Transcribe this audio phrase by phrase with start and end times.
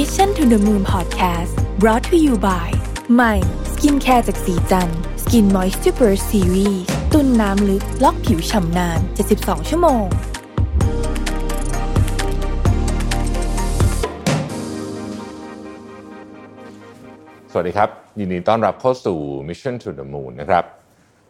[0.00, 2.68] Mission to the Moon Podcast brought to you by
[3.14, 3.34] ใหม่
[3.72, 4.88] skincare จากศรีจัน
[5.22, 6.82] ทร์ Skin Moist Super Series
[7.12, 8.98] ตุนน้ำลึกล็อกผิวฉ่ำนาน
[9.34, 10.04] 72 ชั่วโมง
[17.52, 17.88] สวัสดีครับ
[18.18, 19.18] ยินดีต้อนรับเข้าสู่
[19.48, 20.64] Mission to the Moon นะครับ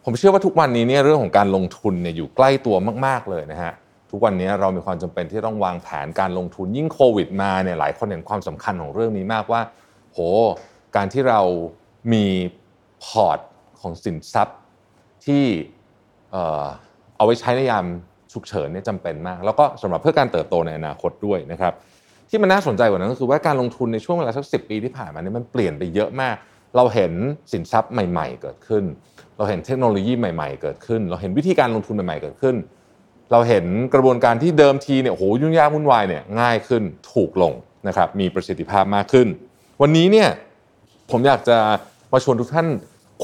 [0.03, 2.75] ผมเชื่อว่าทุกวันนี้เนี่ยเรื่องของการลงทุนเนี่ยอยู่ใกล้ตัว
[3.05, 3.73] มาก ๆ เลยนะฮะ
[4.15, 9.61] ทุกวันนี้เรามีความจำเป็นที่ต้องวางแผนการลงทุนยิ่งโควิดมาเนี่ยหลายคนเห็นความสำคัญของเรื่องนี้มากว่า
[10.11, 10.19] โห
[10.95, 11.41] การที่เรา
[12.13, 12.25] มี
[13.03, 13.39] พอร์ต
[13.81, 14.57] ของสินทรัพย์
[15.25, 15.43] ที่
[16.31, 16.65] เออ
[17.17, 17.85] เอาไว้ใช้ในยาม
[18.33, 21.73] ฉุกเฉินเนี่ยจำเป็นมาก แล้วก็สำหรับเพื่อการเติบโตในอนาคตด้วยนะครับ
[22.29, 26.35] ที่มันน่าสนใจกว่านั้นก็คือว่าการลงทุนในช่วงเวลาสักสิปีที่ผ่านมาเนี่ยมันเปลี่ยนไปเยอะมาก
[26.75, 27.11] เราเห็น
[27.51, 28.83] สินทรัพย์ใหม่ ๆ เกิดขึ้น
[29.37, 32.55] เราเห็นเทคโนโลยีใหม่ ๆ เกิดขึ้น เราเห็นวิธีการลงทุนใหม่ ๆ เกิดขึ้น
[33.31, 37.53] เราเห็นกระบวนการที่เดิมทีเนี่ยโหยุ่งยากวุ่นวายเนี่ยง่ายขึ้นถูกลง
[37.87, 39.27] นะครับมีประสิทธิภาพมากขึ้น
[39.81, 40.29] วันนี้เนี่ย
[41.11, 41.57] ผมอยากจะ
[42.11, 42.67] มาชวนทุกท่าน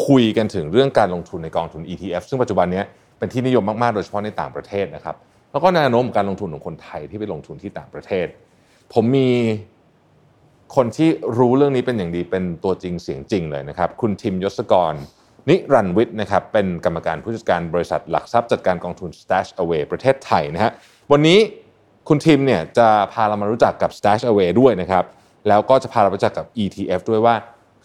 [0.07, 2.83] คุยกันถึงเรื่องการลงทุนในกองทุน ETF ซึ่งปัจจุบันนี้
[3.17, 5.15] เป็นที่นิยมมากๆ โดยเฉพาะในต่างประเทศนะครับ
[5.51, 8.27] แล้วก็แนวโน้มการลงทุนของคนไทยที่ไปลงทุนที่ต่างประเทศ
[8.93, 9.29] ผมมี
[10.75, 14.93] คนที่รู้เรื่องนี้เป็นอย่างดีเป็นตัวจริงเสียงจริงเลยนะครับ คุณทิมยศกร
[15.49, 20.71] นิรันดร์วิทย์นะครับเป็นกรรมการผู้จัดการบริษัทหลักทรัพย์จัดการกองทุน Stash Away ประเทศไทยนะฮะ
[21.11, 21.39] วันนี้
[22.07, 25.05] คุณทิมเนี่ยจะพาเรามารู้จักกับ Stash Away ด้วยนะครับ
[25.47, 27.35] แล้วก็จะพาเราไปรู้จักกับ ETF ด้วยว่า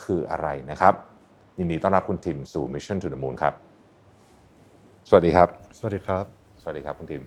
[0.05, 0.95] คืออะไรนะครับ
[1.59, 3.55] ยินดีต้อนรับคุณทิมสู่ Mission to the Moon ครับ
[5.09, 5.49] สวัสดีครับ
[5.79, 6.25] สวัสดีครับ
[6.63, 7.23] สวัสดีครับคุณทิม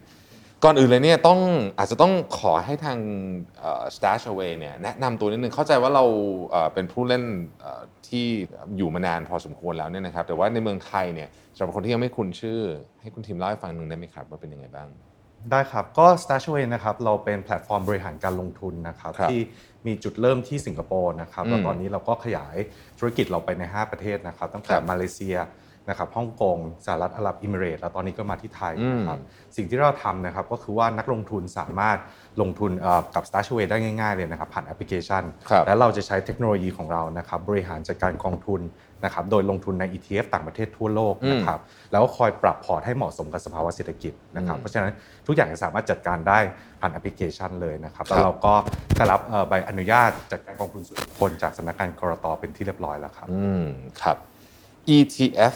[0.63, 1.39] ก่อนอื่นเลยเนี่ยต้อง
[1.77, 2.99] อาจจะต้องขอให้ทาง
[3.59, 6.05] เอ่อ Stash Away เนี่ยแนะนำตัวนิดนึงเข้าใจว่าเรา
[6.51, 7.23] เอ่อเป็นผู้เล่น
[7.59, 8.25] เอ่อที่
[8.77, 12.61] อยู่มานานพอสมควรแล้วเนี่ยนะครับแต่ว่าในเมืองไทยเนี่ยสำหรับคนที่ยังไม่คุ้นชื่อ
[13.01, 14.87] ให้คุณทิมเล่าให้ฟังหนึ่งได้ไหมครับ ว่าเป็นยังไงบ้าง
[15.51, 19.41] ได้ครับ ก็ Stashaway นะครับเราเป็นแพลตฟอร์มบริหารการลงทุนนะครับครับที่
[19.87, 22.55] มีจุดเริ่มที่สิงคโปร์นะครับอืมแล้วตอนนี้เราก็ขยาย
[22.99, 25.37] ธุรกิจเราไปใน 5 ประเทศนะครับตั้งแต่ครับมาเลเซีย
[25.89, 29.19] นะครับฮ่องกงสหรัฐอาหรับอิมิเรตส์แล้วตอนนี้ก็มาที่ไทยอืมนะครับ
[29.55, 31.97] สิ่งที่เราทำนะครับก็คือว่านักลงทุนสามารถ
[32.41, 38.61] ลงทุนเอ่อกับ Stashaway ได้ง่ายๆเลยนะครับผ่านแอปพลิเคชันครับและเราจะใช้เทคโนโลยีของเรานะครับบริหารจัดการกองทุน
[39.05, 41.59] นะครับโดยลงทุนใน ETF ต่างประเทศทั่วโลกนะครับ
[41.91, 44.91] แล้วก็คอยปรับพอร์ตให้เหมาะสมกับสภาวะเศรษฐกิจนะครับอืมเพราะฉะนั้น
[45.27, 46.39] ทุกอย่างจะสามารถจัดการได้
[46.79, 48.53] ผ่านแอปพลิเคชันเลยนะครับครับแล้วเราก็
[48.95, 53.65] ได้รับเอ่อใบอนุญาตจัดการกองทุนส่วนบุคคลจากสำนักงาน ก.ล.ต.เป็นที่เรียบร้อยแล้วครับอืม
[54.03, 54.17] ครับ
[54.97, 55.55] ETF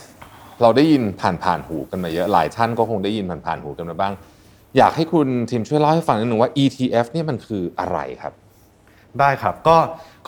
[0.64, 4.14] เราได้ยินผ่านผ่านๆหูกันมาเยอะหลายท่านก็คงได้ยินผ่านผ่านๆหูกันมาบ้าง
[4.78, 8.34] อยากให้คุณทีมช่วยเล่าให้ฟังนิดนึงว่า ETF เนี่ยมันคืออะไรครับ
[9.20, 9.76] ได้ครับก็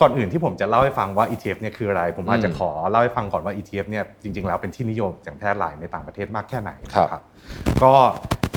[0.00, 7.22] ก่อนอื่นที่ผมจะเล่าให้ฟังว่า ETF เนี่ยคืออะไร ผมอาจจะอืมขอเล่าให้ฟังก่อนว่า ETF เนี่ยจริงๆแล้วเป็นที่นิยมอย่างแพร่หลายในต่างประเทศมากแค่ไหนครับนะ
[7.82, 7.92] ก็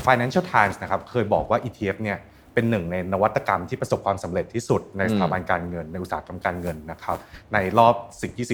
[0.06, 2.18] Financial Times นะครับเคยบอกว่า ETF เนี่ย
[2.60, 7.16] เป็นหนึ่งในนวัตกรรมที่ประสบความสำเร็จที่สุดในสถาบันการเงินในอุตสาหกรรมการเงินนะครับ
[7.52, 7.94] ในรอบ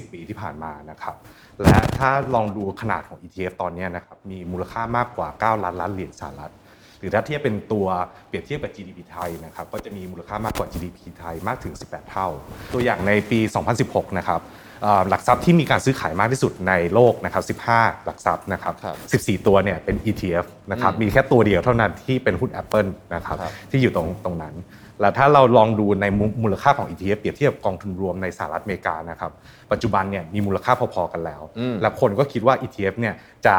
[0.06, 1.14] 10-20 ปีที่ผ่านมานะครับ
[1.62, 6.52] และถ้าลองดูขนาดของ ETF ตอนเนี้ยนะครับมีมูลค่ามากกว่า 9 ล้านล้านเหรียญสหรัฐ
[6.98, 7.86] หรือถ้าเทียบเป็นตัว
[8.28, 12.28] เปรียบเทียบกับ GDP ไทยนะครับก็จะมีมูลค่ามากกว่า GDP ไทยมากถึง 18 เท่า
[12.72, 13.38] ตัวอย่างในปี
[13.78, 14.65] 2016 นะครับเอ่อ
[15.08, 24.54] หลักทรัพย์ที่มีการซื้อขายมากที่สุดในโลกนะครับ 15 หลักทรัพย์นะครับครับ14 ตัวเนี่ยเป็น ETF นะครับอืมมีแค่ตัวเดียวเท่านั้นที่เป็นหุ้น Apple นะครับครับที่อยู่ตรงตรงนั้น
[25.00, 29.30] แล้วถ้าเราลองดูในมูมูลค่าของ ETF เปรียบเทียบกับกองทุนรวมในสหรัฐอเมริกานะครับ
[29.72, 33.14] ปัจจุบันเนี่ยมีมูลค่าพอๆกันแล้วอืมและคนก็คิดว่า ETF เนี่ย
[33.48, 33.56] จะ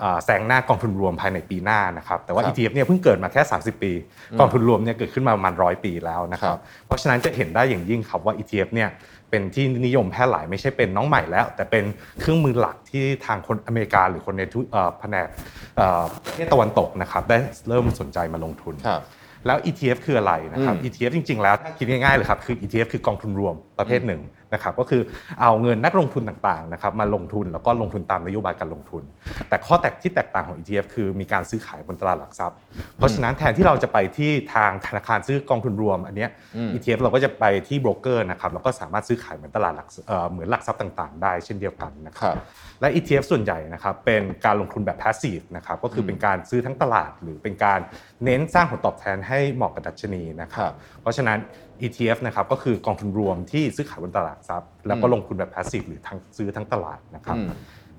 [0.00, 3.92] เอ่อแซงหน้ากองทุนรวมภายในปีหน้านะครับแต่ว่าครับ ETF เนี่ยเพิ่งเกิดมาแค่ 30 ปี
[4.40, 8.88] กองทุนรวมเนี่ยเกิดขึ้นมาประมาณร้อยปีแล้วนะคครัรับบเพราะฉะนั้นจะเห็นได้อย่างยิ่งครับว่า ETF เนี่ย
[9.30, 11.84] เป็นที่นิยมแพร่หลายไม่ใช่เป็นน้องใหม่แล้ว แต่เป็น
[12.20, 15.28] เครื่องมือหลักที่ทางคนอเมริกาหรือคนในทุกเอ่อแผนก
[15.76, 17.38] เอ่อประเทศตะวันตกนะครับได้
[17.68, 19.02] เริ่มสนใจมาลงทุนครับ
[19.46, 24.20] แล้ว ETF คืออะไรนะครับอืม ETF จริง ๆ แล้วถ้าคิดง่ายๆเลยครับคือ ETF คือกองทุนรวมประเภทหนึ่ง
[24.54, 25.02] นะครับก็คือ
[25.40, 29.02] เอาเงินนักลงทุนต่างๆนะครับมาลงทุนแล้วก็ลงทุนตามนโยบายการลงทุน
[29.48, 32.56] แต่ข้อแตกที่แตกต่างของ ETF คือมีการซื้อขายบนตลาดหลักทรัพย์
[32.96, 42.38] เพราะฉะนั้นแทนที่เราจะไปที่ทางธนาคารซื้อกองทุนรวมอันเนี้ยอืม ETF เราก็จะไปที่โบรกเกอร์นะครับแล้วก็สามารถซื้อขายเหมือนตลาดหลักเอ่อเหมือนหลักทรัพย์ต่าง ๆ ได้เช่นเดียวกันนะคครัรับบ
[42.80, 47.80] และ ETF ส่วนใหญ่นะครับเป็นการลงทุนแบบ passive นะครับก็คือเป็นการซื้อทั้งตลาด หรือเป็นการ
[48.24, 51.38] เน้นสร้างผลตอบแทนให้เหมาะกับดัชนีนะคครัรับบเพราะฉะนั้น
[51.84, 57.50] ETF นะครับก็คือกองทุนรวมที่ซื้อขายบนตลาดหลักทรัพย์แล้วก็อืมลงทุนแบบ passive หรือทั้งซื้อทั้งตลาดนะครับอืม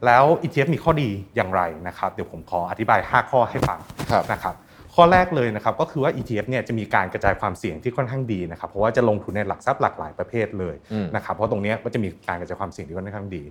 [0.06, 3.80] แล้ว ETF มีข้อดีอย่างไรนะครับ เดี๋ยวผมขออธิบาย 5 ข้อให้ฟัง
[4.12, 4.56] ครับนะครับ
[5.00, 10.76] ข้อแรกเลยนะครับก็คือว่า ETF เนี่ยจะมีการกระจายความเสี่ยงที่ค่อนข้างดีนะครับเพราะว่าจะลงทุนในหลักทรัพย์หลากหลายประเภทเลย
[11.16, 13.44] นะครับเพราะตรงนี้ก็จะมีการกระจายความเสี่ยงที่ค่อนข้างดี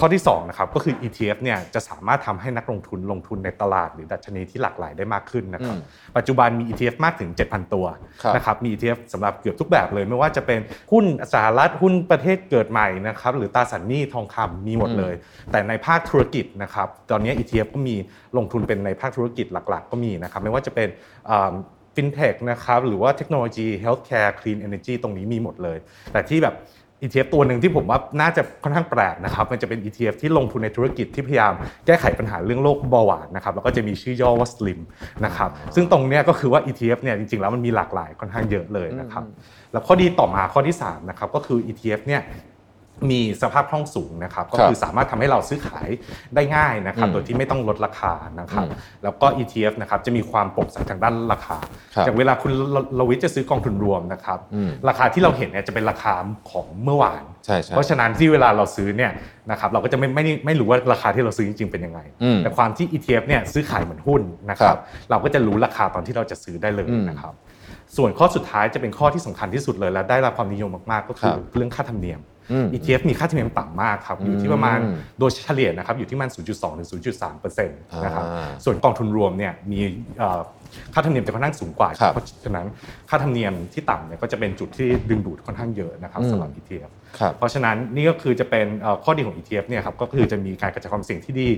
[0.00, 5.76] ข้อที่2นะครับก็คือ ETF เนี่ยจะสามารถทำให้นักลงทุนลงทุนในตลาดหรือดัชนีที่หลากหลายได้มากขึ้นนะครับ
[6.16, 7.86] ปัจจุบันมี ETF มากถึง 7,000 ตัว
[8.36, 10.60] นะครับมี ETF สำหรับเกือบทุกแบบเลยไม่ว่าจะเป็น
[10.92, 15.14] หุ้นสหรัฐหุ้นประเทศเกิดใหม่นะครับหรือตราสารหนี้ทองคำมีหมดเลย
[15.52, 17.96] แต่ในภาคธุรกิจนะครับตอนนี้ ETF ก็มี
[18.36, 20.88] ลงทุนเป็นในภาคธุรกิจหลัก ๆ ก็มีนะครับไม่ว่าจะเป็น
[21.94, 25.78] ฟินเทคนะครับหรือว่าเทคโนโลยี healthcare clean energy ตรงนี้มีหมดเลย
[26.12, 26.56] แต่ที่แบบ
[27.04, 31.52] ETF ตัวหนึ่งที่ผมว่าน่าจะค่อนข้างแปลกนะครับ มันจะเป็น ETF ที่ลงทุนในธุรกิจที่พยายาม
[31.86, 34.80] แก้ไขปัญหาเรื่องโรคเบาหวานนะครับแล้วก็จะมีชื่อย่อว่า Slim
[35.24, 39.22] นะครับซึ่งตรงนี้ก็คือว่า ETF เนี่ยจริงๆแล้วมันมีหลากหลายค่อนข้างเยอะเลยนะครับ
[39.72, 42.22] แล้วข้อดีต่อมาข้อที่3นะครับก็คือ ETF เนี่ย
[43.10, 45.88] มีสภาพคล่องสูงนะครับก็คือสามารถทำให้เราซื้อขาย
[46.34, 48.66] ได้ง่ายนะครับโดยที่ไม่ต้องลดราคานะครับ
[49.02, 51.58] แล้วก็ ETF นะครับจะมีความโปร่งใสทางด้านราคา
[52.04, 52.52] อย่างเวลาคุณ
[52.98, 54.38] ลวิทจะซื้อกองทุนรวมนะครับ
[54.88, 56.14] ราคาที่เราเห็นเนี่ยจะเป็นราคา
[56.50, 57.22] ของเมื่อวาน
[57.70, 59.12] เพราะฉะนั้นที่เวลาเราซื้อเนี่ย
[59.50, 62.00] นะครับเราก็จะไม่ไม่ไม่รู้ว่าราคาที่เราซื้อจริงๆเป็นยังไง
[62.38, 64.76] แต่ความที่ ETF เนี่ยซื้อขายเหมือนหุ้นนะครับ
[65.10, 67.34] เราก็จะรู้ราคาตอนที่เราจะซื้อได้เลยนะครับ
[67.96, 72.20] ส่วนข้อสุดท้ายจะเป็นข้อที่สำคัญที่สุดเลยและได้รับความนิยมมากๆ ก็คือเรื่องค่าธรรมเนียม
[72.74, 74.78] ETF มีค่าธรรมเนียมต่ำมากครับอยู่ที่ประมาณ
[75.18, 77.66] โดยเฉลี่ยนะครับอยู่ที่มัน 0.2 ถึง 0.3%
[78.04, 78.24] นะครับ
[78.64, 79.80] ส่วนกองทุนรวมเนี่ยมี
[80.94, 82.66] ค่าธรรมเนียมจะค่อนข้างสูงกว่า เพราะฉะนั้น
[83.10, 86.90] ค่าธรรมเนียมที่ต่ำเนี่ยก็จะเป็นจุดที่ดึงดูดค่อนข้างเยอะนะครับสำหรับ ETF
[87.38, 88.66] เพราะฉะนั้นนี่ก็คือจะเป็น
[89.04, 91.48] ข้อดีของ ETF เนี่ยครับก็คือจะมีการกระจายความเสี่ยงที่ดี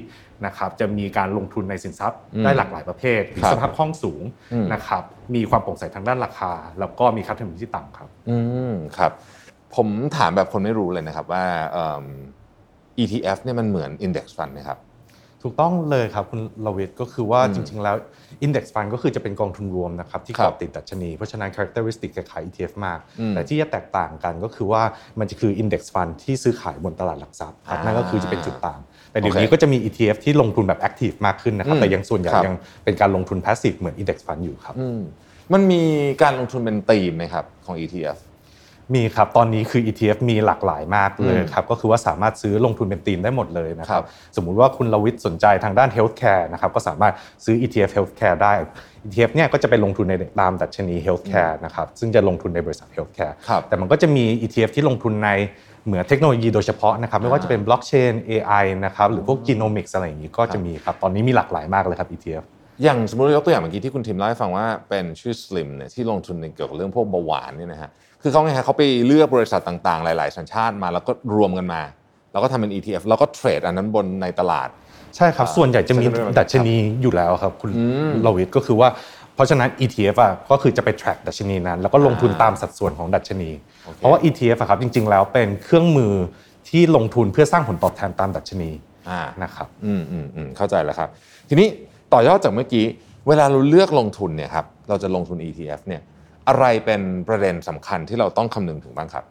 [0.46, 4.22] นะครับจะมีการลงทุนในสินทรัพย์ได้หลากหลายประเภทมีสภาพคล่องสูง
[4.72, 5.02] นะครับ
[5.34, 8.36] มีความโปร่งใสทางด้านราคา แล้วก็มีค่าธรรมเนียมที่ต่ำครับอื
[8.72, 9.12] มครับ
[9.74, 11.44] ผมถามแบบคนไม่รู้เลยนะครับว่า
[13.02, 14.80] ETF เนี่ยมันเหมือน Index Fund ไหมครับ
[15.42, 17.96] ถูกต้องเลยครับคุณลวิทก็คือว่าจริง ๆ แล้ว
[18.46, 22.98] Index Fund ก็คือจะเป็นกองทุนรวมนะครับที่เกาะติดดัชนี เพราะฉะนั้น characteristic คล้าย ETF มาก
[23.30, 24.82] แต่ที่จะแตกต่างกันก็คือว่า
[25.18, 28.80] มันจะคือ Index Fund ที่ซื้อขายบนตลาดหลักทรัพย์ครับนั่นก็คือจะเป็นจุดต่าง
[29.10, 32.54] แต่เดี๋ยวนี้ก็จะมี ETF ที่ลงทุนแบบ active มากขึ้นนะครับแต่ยังส่วนใหญ่ยัง
[32.84, 34.74] เป็นการลงทุน passive เหมือน Index Fund อยู่ครับ
[35.52, 35.82] มันมี
[36.22, 38.18] การลงทุนเป็นธีมไหมครับของ ETF
[38.94, 44.04] มีครับตอนนี้คือ ETF มีหลากหลายมากเลยครับก็คือว่าสามารถซื้อลงทุนเป็นธีมได้หมดเลยนะครับ
[44.36, 47.12] สมมุติว่าคุณลวิทย์สนใจทางด้าน healthcare นะครับก็สามารถ
[47.44, 48.52] ซื้อ ETF healthcare ได้
[49.06, 53.34] ETF เนี่ยก็จะไปลงทุนในตามดัชนี healthcare นะครับซึ่งจะลงทุนในบริษัท healthcare
[53.68, 55.30] แต่มันก็จะมี ETF ที่ลงทุนใน
[55.86, 62.44] เหมือนเทคโนโลยีโดยเฉพาะนะครับไม่ว่าจะเป็นบล็อกเชน AI นะครับหรือพวก genomics อะไรอย่างนี้ก็จะมีครับตอนนี้มีหลากหลายมากเลยครับ ETF
[62.82, 67.90] อย่างสมมติยกตัวอย่างเมื่อกี้ที่คุณทิมเล่าให้ฟังว่าเป็นชื่อ Slim เนี่ยที่ลงทุนในเกี่ยวกับเรื่องพวกเบาหวานเนี่ยนะฮะ
[68.26, 71.82] คือเขาไงฮะเขาไปเลือกบริษัทต่างๆ หลาย ๆ สัญชาติมาแล้วก็รวมกันมา
[72.32, 74.68] แล้วก็ทำเป็น ETF แล้วก็เทรดอันนั้นบนในตลาด
[75.16, 76.04] ใช่ครับ ส่วนใหญ่จะมี
[76.38, 77.70] ดัชนีอยู่แล้วครับคุณ
[78.26, 78.88] ลวิทก็คือว่า
[79.34, 83.50] เพราะฉะนั้น ETF อะก็คือจะไป track ดัชนีนั้น แล้วก็ลงทุนตามสัดส่วนของดัชนี
[83.96, 86.14] เพราะว่า ETF ครับจริง ๆ แล้วเป็นเครื่องมือ
[86.68, 88.70] ที่ลงทุนเพื่อสร้างผลตอบแทนตามดัชนี
[89.42, 91.08] นะครับอืมอืมอืมเข้าใจแล้วครับ
[91.48, 91.68] ทีนี้
[92.12, 92.84] ต่อยอดจากเมื่อกี้
[93.28, 96.02] เวลาเราเลือกลงทุนเนี่ยครับเราจะลงทุน ETF เนี่ย
[96.48, 99.24] อะไรเป็นประเด็นสำคัญที่เราต้องคำนึงถึงบ้างครับ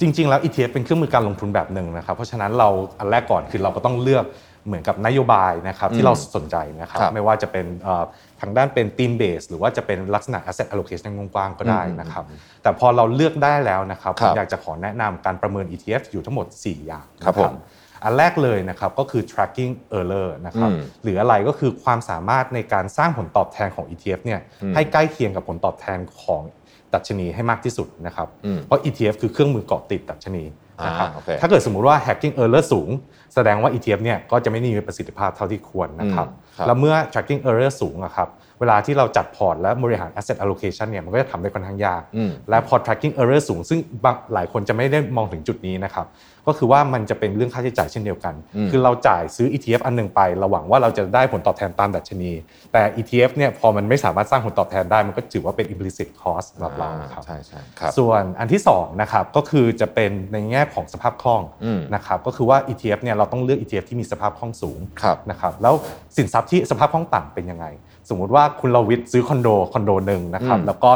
[0.00, 2.68] จริงๆ แล้ว ETF เป็นเครื่องมือการลงทุนแบบหนึ่งนะครับ เพราะฉะนั้นเรา
[2.98, 4.24] อันแรกก่อนคือเราก็ต้องเลือก
[4.66, 7.66] เหมือนกับนโยบายนะครับที่เราสนใจนะครับไม่ว่าจะเป็น
[8.40, 12.24] ทางด้านเป็นทีมเบสหรือว่าจะเป็นลักษณะ asset allocation กว้างๆก็ได้นะครับ
[12.62, 17.52] แต่พอเราเลือกได้แล้วนะครับผมอยากจะขอแนะนำการประเมิน ETF อยู่ทั้งหมด 4 อย่างครับผม
[18.04, 20.70] อันแรกเลยนะครับก็คือ tracking error นะครับ
[21.02, 24.40] หรืออะไรก็คือความสามารถในการสร้างผลตอบแทนของ ETF เนี่ย
[24.74, 26.42] ให้ใกล้เคียงกับผลตอบแทนของ
[26.94, 28.28] ดัชนีให้มากที่สุดนะครับ
[28.66, 30.44] เพราะ ETF คือเครื่องมือเกาะติดดัชนี
[30.86, 31.08] นะครับ
[31.40, 32.88] ถ้าเกิดสมมุติว่า hacking error สูง
[33.34, 36.26] แสดงว่า ETF เนี่ยก็จะไม่มีประสิทธิภาพเท่าที่ควรนะครับ
[36.66, 38.28] แล้วเมื่อ tracking error สูงอะครับ
[38.60, 42.02] เวลาที่เราจัดพอร์ตและบริหาร asset allocation เนี่ยมันก็จะทำได้ค่อนข้างยาก
[42.50, 43.78] และพอ tracking error สูง ซึ่ง
[44.34, 46.06] หลายคนจะไม่ได้มองถึงจุดนี้นะครับ
[46.48, 48.34] ก็คือว่ามันจะเป็นเรื่องค่าใช้จ่ายเช่นเดียวกัน
[48.70, 52.32] คือเราจ่ายซื้อ ETF อันหนึ่งไปเราหวังว่าเราจะได้ผลตอบแทนตามดัชนี
[52.72, 61.42] แต่ ETF เนี่ยพอมันไม่สามารถสร้างผลตอบแทนได้มันก็ถือว่าเป็น implicit cost สำหรับเราครับใช่ใช่ครับส่วนอันที่2นะครับก็คือจะเป็นในแง่ของสภาพคล่อง
[61.94, 64.80] นะครับก็คือว่า ETF เนี่ยเราต้องเลือก ETF ที่มีสภาพคล่องสูง
[65.30, 65.74] นะครับแล้ว
[66.16, 67.66] สินทรัพย์ที่สภาพคล่องต่ำเป็นยังไง
[68.08, 70.90] สมมุติว่าคุณลวิทซื้อคอนโดคอนโดหนึ่งนะครับแล้วก็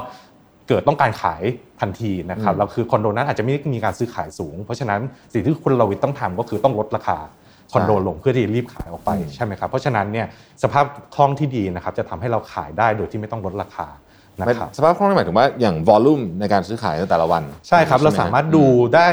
[0.69, 1.43] เกิดต้องการขาย
[1.81, 5.01] ทันทีนะครับแล้วคือคอนโดนั้นอาจจะไม่มีการซื้อขายสูง เพราะฉะนั้น
[5.33, 7.19] สิ่งที่คุณลวิทต้องทำก็คือต้องลดราคา
[7.73, 10.27] คอนโดลงเพื่อที่รีบขายออกไปใช่ไหมครับเพราะฉะนั้นเนี่ย
[10.63, 13.89] สภาพคล่องที่ดีนะครับจะทำให้เราขายได้โดยที่ไม่ต้องลดราคา
[14.41, 19.07] นะครับสภาพคล่องนี่หมายถึงว่าอย่างวอลลุ่มในการซื้อขายในแต่ละวัน ใช่ครับไหเราสามารถดูได้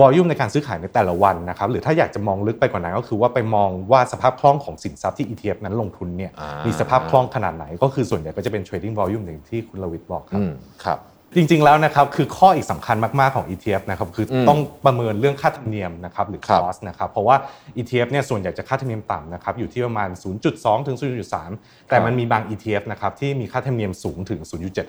[0.00, 10.52] วอลลุ่มในการซื้อขายในแต่ละวันนะครับหรือถ้าอยากจะมองลึกไปกว่านั้นก็คือว่าไปมองว่าสภาพคล่องของสินทรัพย์ที่ ETF นั้นลงทุนเนี่ยอ่ามีมีสภาพคล่องขนาดไหน ก็คือส่วนใหญ่ก็จะเป็น trading volume อย่างที่คุณลวิทย์บอกครับอืม
[10.84, 10.98] ครับ
[11.36, 17.36] จริงๆแล้วนะครับคือข้ออีกสำคัญมากๆของ ETF นะครับคืออมต้องประเมินเรื่องค่าธรรมเนียมนะครับหรือครับ cost นะครับเพราะว่า
[17.76, 20.08] ETF เนี่ยส่วนใหญ่จะค่าธรรมเนียมต่ำนะครับอยู่ที่ประมาณ
[20.48, 20.96] 0.2 ถึง
[21.42, 24.40] 0.3 แต่มันมีบาง ETF นะครับที่มีค่าธรรมเนียมสูงถึง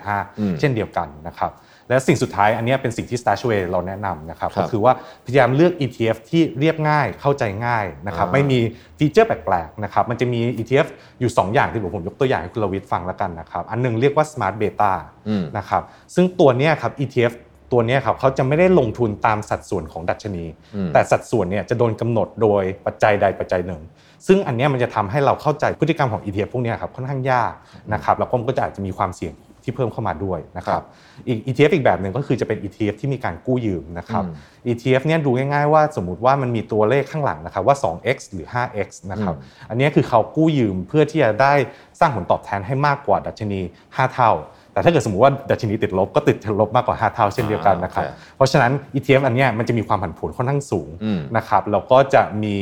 [0.05, 1.51] 0.75 เช่นเดียวกันนะครับ
[1.90, 4.94] และสิ่งสุดท้ายอันเนี้ยเป็นสิ่งที่ Stashaway เราแนะนำนะครับครับก็คือว่า
[5.25, 8.60] พยายามเลือก ETF ที่เรียบง่ายเข้าใจง่ายนะครับอ่าไม่มี
[8.98, 10.88] ฟีเจอร์แปลกๆนะครับมันจะมี ETF
[11.20, 14.92] อยู่ 2 อย่างที่ผมผมยกตัวอย่างให้คุณลวิทย์ฟังแล้วกันนะครับอันหนึงเรียกว่า Smart Beta
[15.28, 15.82] อืมนะครับ
[16.16, 17.34] ซึ่งตัวเนี้ยครับ ETF
[17.72, 20.44] ตัวเนี้ยครับเขาจะไม่ได้ลงทุนตามสัดส่วนของดัชนี
[20.75, 23.82] อืมแต่สัดส่วนเนี่ยจะโดนกำหนดโดยปัจจัยใดปัจจัยหนึ่ง
[24.28, 27.54] ซึ่งอันเนี้ยมันจะทำให้เราเข้าใจพฤติกรรมของ ETF พวกเนี้ยครับค่อนข้างยาก
[27.94, 30.84] นะครับแล้วก็มันก็จะอาจจะมีความเสี่ยง ที่เพิ่มเข้ามาด้วยนะครับ
[31.27, 34.29] อีก ETF อีกแบบหนึ่งก็คือจะเป็น ETF ที่มีการกู้ยืมนะครับอื
[34.67, 39.36] ม ETF เนี่ยดูง่ายๆว่าสมมุติว่ามันมีตัวเลขข้างหลังนะครับว่า 2x หรือ 5x นะครับ
[39.70, 41.53] อันเนี้ยคือเขากู้ยืมเพื่อที่จะได้
[42.00, 44.32] สร้างผลตอบแทนให้มากกว่าดัชนี 5 เท่า
[44.74, 52.55] แต่ถ้าเกิดสมมติว่าดัชนีติดลบก็ติดลบมากกว่า 5 เท่าเช่นเดียวกันนะครับอ่าโอเคเพราะฉะนั้น ETF อันเนี้ยมันจะมีความผันผวนค่อนข้างสูงอืมนะครับแล้วก็จะมี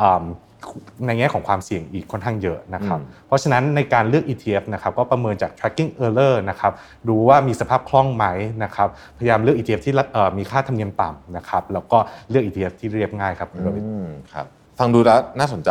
[0.00, 0.24] อ่า
[1.06, 6.72] ในแง่ของความเสี่ยงอีกค่อนข้างเยอะนะครับอืมเพราะฉะนั้นในการเลือก ETF นะครับก็ประเมินจาก tracking error นะครับ
[7.08, 8.24] ดูว่ามีสภาพคล่องไหม
[8.64, 8.88] นะครับ
[9.18, 11.98] พยายามเลือก ETF ที่เอ่อมีค่าธรรมเนียมต่ำนะครับแล้วก็
[12.30, 14.46] เลือก ETF ที่เรียบง่ายครับคุณโรบินอืมครับ
[14.78, 15.70] ฟังดูแล้วน่าสนใจ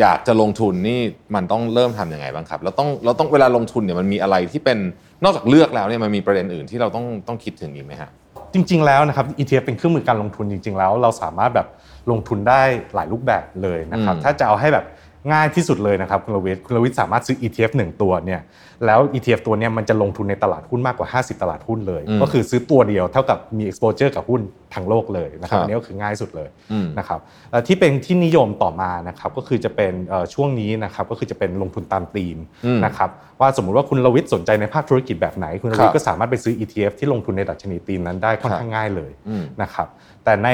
[0.00, 1.00] อยากจะลงทุนนี่
[1.34, 4.78] มันต้องเริ่มทำยังไงบ้างครับเราต้องเราต้องเวลาลงทุนเนี่ยมันมีอะไรที่เป็น
[5.24, 8.10] นอกจากเลือกแล้วเนี่ยมันมีประเด็นอื่นที่เราต้องต้องคิดถึงอีกไหมฮะ
[8.54, 11.66] จริง ๆแล้วนะครับ ETF เป็นเครื่องมือการลงทุนจริง ๆ แล้ว เราสามารถแบบ
[12.10, 12.62] ลงทุนได้
[12.94, 14.86] หลายรูปแบบเลยนะครับอืมถ้าจะเอาให้แบบ
[15.32, 18.40] ง่ายที่สุดเลยนะครับคุณลวิทย์คุณลวิทย์สามารถซื้อ ETF หนึ่งตัวเนี่ย
[18.86, 24.40] แล้ว ETF ตัวเนี้ยมันจะลงทุนในตลาดหุ้นมากกว่า 50 ตลาดหุ้นเลยอืมก็คือซื้อตัวเดียวเท่ากับมี exposure กับหุ้น
[24.74, 33.10] ทั้งโลกเลยนะครับครับอันนี้ก็คือง่ายสุดเลยอืมนะครับเอ่อที่เป็นที่นิยมต่อมานะครับก็คือจะเป็นเอ่อช่วงนี้นะครับก็คือจะเป็นลงทุนตามธีมอืมนะครับ
[33.40, 39.88] ว่าสมมุติว่าคุณลวิทย์สนใจในภาคธุรกิจแบบไหน คุณลวิทครัย์บก็สามารถไปซื้อ ETF ที่ลงทุนในดัชนีธีมนั้นได้ค่อนข้างง่ายเลยอืมนะครับ
[40.24, 40.48] แต่ใน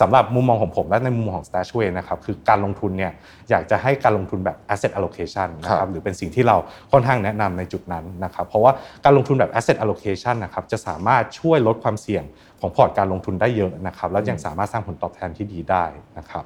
[0.00, 3.12] สำหรับมุมมองของผมและในมุมมองของ Stashway นะครับคือการลงทุนเนี่ย
[3.50, 6.56] อยากจะให้การลงทุนแบบ asset allocation นะคครัรับบหรือเป็นสิ่งที่เรา
[6.92, 8.72] ค่อนข้างแนะนำในจุดนั้นนะครับเพราะว่า
[9.04, 12.24] การลงทุนแบบ asset allocation นะครับจะสามารถช่วยลดความเสี่ยง
[12.60, 15.84] ของพอร์ตการลงทุนได้เยอะนะครับแล้วยังสามารถสร้างผลตอบแทนที่ดีได้
[16.18, 16.44] นะครับ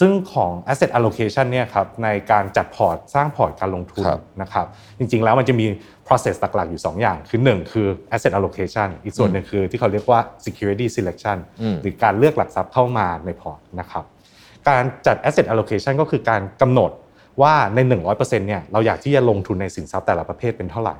[0.00, 4.66] ซึ่งของ asset allocation เนี่ยครับในการจัดพอร์ตสร้างพอร์ตการลงทุนครับนะครับ
[4.98, 5.66] จริงๆแล้วมันจะมี
[6.06, 14.04] process หลักๆอยู่ 2 อย่าง คือ 1 คือ asset allocation อีกส่วนหนึ่งคือที่เขาเรียกว่า security selection อืมหรือการเลือกหลักทรัพย์เข้ามาในพอร์ตนะครับ
[14.68, 16.90] การจัด asset allocation ก็คือการกำหนด
[17.42, 17.78] ว่าใน
[18.14, 20.96] 100%เนี่ยเราอยากที่จะลงทุนในสินทรัพย์แต่ละประเภทเป็นเท่าไหร่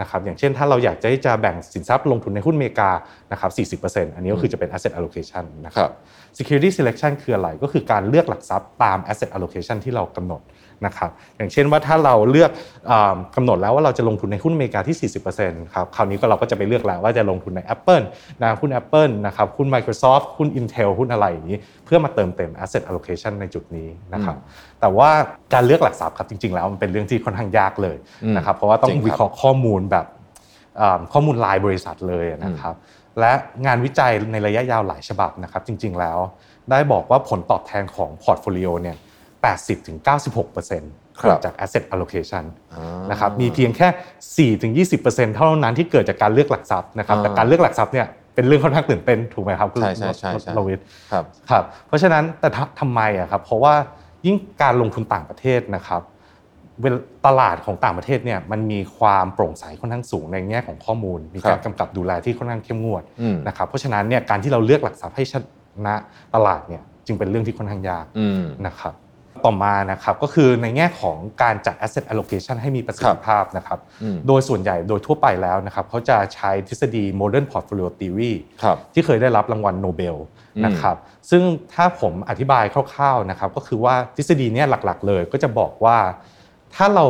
[0.00, 2.90] นะครับอย่างเช่นถ้าเราอยากจะที่จะแบ่งสินทรัพย์ลงทุนในหุ้นอเมริกา
[3.32, 5.94] นะครับ40%อันนี้ก็คือจะเป็น asset allocation นะคครัรับบ
[6.38, 10.40] security selection คืออะไรก็คือการเลือกหลักทรัพย์ตาม asset allocation ที่เรากำหนด
[10.86, 12.50] นะครับอย่างเช่นว่าถ้าเราเลือก
[12.90, 18.04] อ่ากำหนดแล้วว่าเราจะลงทุนในหุ้นอเมริกาที่ 40%ครับคราวนี้ก็เราก็จะไปเลือกแล้วว่าจะลงทุนใน Apple
[18.42, 24.36] นะหุ้น Apple นะครับหุ้น Microsoft หุ้น Intel หุ้นอะไรอย่างนี้ เพื่อมาเติมเต็ม asset allocation ในจุดนี้นะครับ
[24.80, 25.10] แต่ว่า
[25.54, 30.06] การเลือกหลักทรัพย์ครับจริง ๆ แล้วมันเป็นเรื่องที่ค่อนข้างยากเลยอืมนะครับเพราะว่าต้อจริงงครับวิเคราะห์ข้อมูลแบบ
[30.80, 32.74] อ่าข้อมูลรายบริษัทเลยนะครับ
[33.20, 33.32] และ
[33.66, 36.18] งานวิจัยในระยะยาวหลายฉบับนะครับจริง ๆ แล้ว
[36.70, 38.96] ได้บอกว่าผลตอบแทนของ portfolio เนี่ย
[39.44, 43.88] 80-96%เกิดจาก asset allocation อ่านะครับมีเพียงแค่
[44.88, 50.80] 4-20%เท่านั้นที่เกิดจากการเลือกหลักทรัพย์นะครับอ่าแต่การเลือกหลักทรัพย์เนี่ยเป็นเรื่องค่อนข้างตื่นเต้นถูกไหมครับคุณใช่ใช่ใช่ใช่โรวิท
[51.12, 53.74] ครับครับเพราะฉะนั้นแต่ทำทำไมอะครับเพราะว่า
[54.26, 56.02] ยิ่งการลงทุนต่างประเทศนะครับ
[56.80, 65.34] เวลตลาดของต่างประเทศเนี่ยมันมีความโปร่งใสค่อนข้างสูงในแง่ของข้อมูล มีการครับกำกับดูแลที่ค่อนข้างเข้มงวดอืมนะครับเพราะฉะนั้นเนี่ยการที่เราเลือกหลักทรัพย์ให้ช
[65.86, 65.94] นะ
[66.34, 68.94] ตลาดเนี่ยจึงเป็นเรื่องที่ค่อนข้างยากอืมนะครับ
[69.44, 78.32] ต่อมานะครับก็คือในแง่ของการจัด asset allocation ให้มีประสิทธิภาพนะครับอืมโดยส่วนใหญ่โดยทั่วไปแล้วนะครับเขาจะใช้ทฤษฎี modern portfolio theory
[78.62, 80.16] ครับที่เคยได้รับรางวัลโนเบล
[80.56, 80.96] อืมนะครับ
[81.30, 81.42] ซึ่ง
[81.74, 85.98] ถ้าผมอธิบายคร่าวๆนะครับก็คือว่าทฤษฎีเนี้หลักๆ เลยก็จะบอกว่า
[86.76, 87.04] ถ้าเรา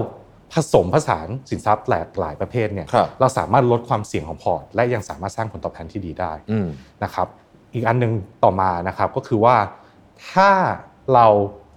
[0.52, 6.68] ผสมผสานสินทรัพย์หลากหลายประเภทเนี่ยครับเราสามารถลดความเสี่ยงของพอร์ต และยังสามารถสร้างผลตอบแทนที่ดีได้อืม
[7.04, 7.26] นะครับ
[7.75, 8.12] อีกอันหนึง
[8.44, 9.56] ต่อมานะครับก็คือว่า
[10.30, 10.50] ถ้า
[11.14, 11.26] เรา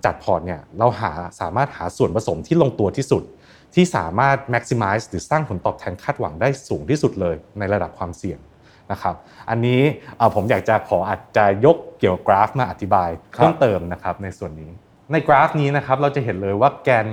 [0.05, 3.23] จัดพอร์ตเนี่ยเราหาสามารถหาส่วนผสมที่ลงตัวที่สุด
[3.75, 8.39] ที่สามารถ maximize หรือสร้างผลตอบแทนคาดหวังได้สูงที่สุดเลยในระดับความเสี่ยง
[8.91, 9.15] นะครับ
[9.49, 9.81] อันนี้
[10.17, 14.71] เอ่อผมอยากจะขออาจจะยกเกี่ยวกับกราฟมาอธิบายครับเพิ่มเติมนะครับในส่วนนี้
[15.11, 17.07] ในกราฟนี้นะครับเราจะเห็นเลยว่าแกน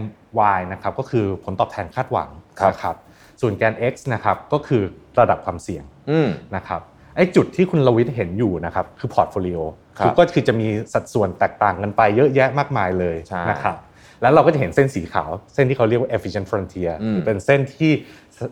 [0.57, 2.29] y นะครับก็คือผลตอบแทนคาดหวัง
[2.61, 2.97] ครับนะครับ
[3.41, 4.83] ส่วนแกน x นะครับก็คือ
[5.21, 9.59] ระดับความเสี่ยงอืมนะครับไอ้จุดที่คุณรวิทย์เห็นอยู่นะครับคือพอร์ตโฟลิโอ
[9.99, 13.77] ครับก็คือจะมีสัดส่วนแตกต่างกันไปเยอะแยะมากมายเลยใช่นะครับ
[14.23, 17.93] แล้วเราก็จะเห็นเส้นสีขาว เส้นที่เขาเรียกว่า efficient frontier อืมหรือเป็นเส้นที่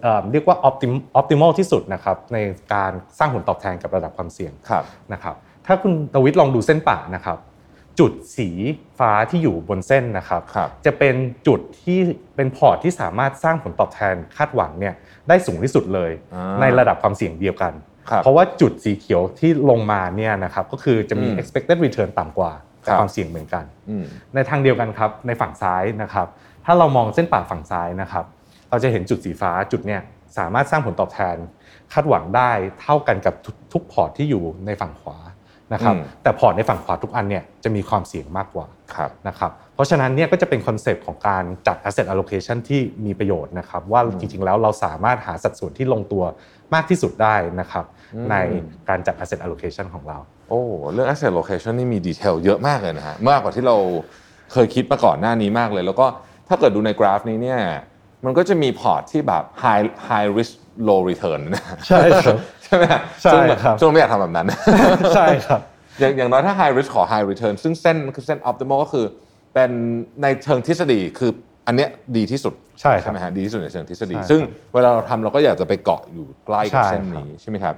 [0.02, 2.38] เอ่อเรียกว่า optim- optimal ที่สุดนะครับใน
[2.74, 5.34] การสร้างผลตอบแทนกับระดับความเสี่ยงครับนะครับ
[5.66, 7.38] ถ้าคุณดวิดลองดูเส้นป่านะครับ
[7.98, 8.48] จุดสี
[8.98, 11.14] ฟ้าที่อยู่บนเส้นนะครับครับจะเป็น
[11.46, 11.98] จุดที่
[12.36, 14.94] เป็นพอร์ตที่สามารถสร้างผลตอบแทนคาดหวังเนี่ย
[15.28, 17.87] ได้สูงที่สุดเลยอ่าในระดับความเสี่ยงเดียวกันครับ
[18.22, 26.26] เพราะว่าจุดสีเขียวที่ลงมาเนี่ยนะครับก็คือจะมีอืม expected return ต่ำกว่าแต่ครับความเสี่ยงเหมือนกันอืมในทางเดียวกันครับในฝั่งซ้ายนะครับ
[26.64, 28.24] ถ้าเรามองเส้นประฝั่งซ้ายนะครับ
[28.70, 30.00] เราจะเห็นจุดสีฟ้าจุดเนี้ย
[30.38, 31.36] สามารถสร้างผลตอบแทน
[31.92, 32.50] คาดหวังได้
[32.80, 35.18] เท่ากันกับทุกทุกพอร์ตที่อยู่ในฝั่งขวา
[35.72, 46.24] นะครับอืมแต่พอร์ตในฝั่งขวาทุกอันเนี่ยจะมีความเสี่ยงมากกว่าครับนะครับเพราะฉะนั้นเนี่ยก็จะเป็นคอนเซปต์ของการจัด asset allocation ที่มีประโยชน์นะครับว่าจริงๆแล้วเราสามารถหาสัดส่วนที่ลงตัว
[46.74, 47.97] มากที่สุดได้นะครับอืม
[48.30, 48.36] ใน
[48.88, 50.60] การจัด asset allocation ของเรา โอ้
[50.92, 53.76] เรื่อง asset allocation นี่มี detail เยอะมากเลยนะฮะมากกว่าที่เรา
[54.52, 56.06] เคยคิดมาก่อนหน้านี้มากเลย แล้วก็
[56.48, 57.60] ถ้าเกิดดูในกราฟนี้เนี่ย
[58.24, 60.52] มันก็จะมีพอร์ตที่แบบ high high risk
[60.88, 64.46] low return นะใช่ครับใช่ไหมฮะใช่ซึ่งแบบครับซึ่งเราไม่อยากทำแบบนั้น
[65.14, 65.60] ใช่ครับ
[66.00, 69.06] อย่างอย่างน้อยถ้า high risk ขอ high return ซึ่งเส้นคือเส้น optimal ก็คือ
[69.54, 69.70] เป็น
[70.22, 71.30] ในเชิงทฤษฎีคือ
[71.68, 74.40] อันเนี้ยดีที่สุดใช่ครับไหมฮะดีที่สุดในเชิงทฤษฎีใช่ครับซึ่ง
[74.74, 77.74] เวลาเราทำเราก็อยากจะไปเกาะอยู่ใกล้กับใช่เส้นครับนี้ใช่ไหมครับ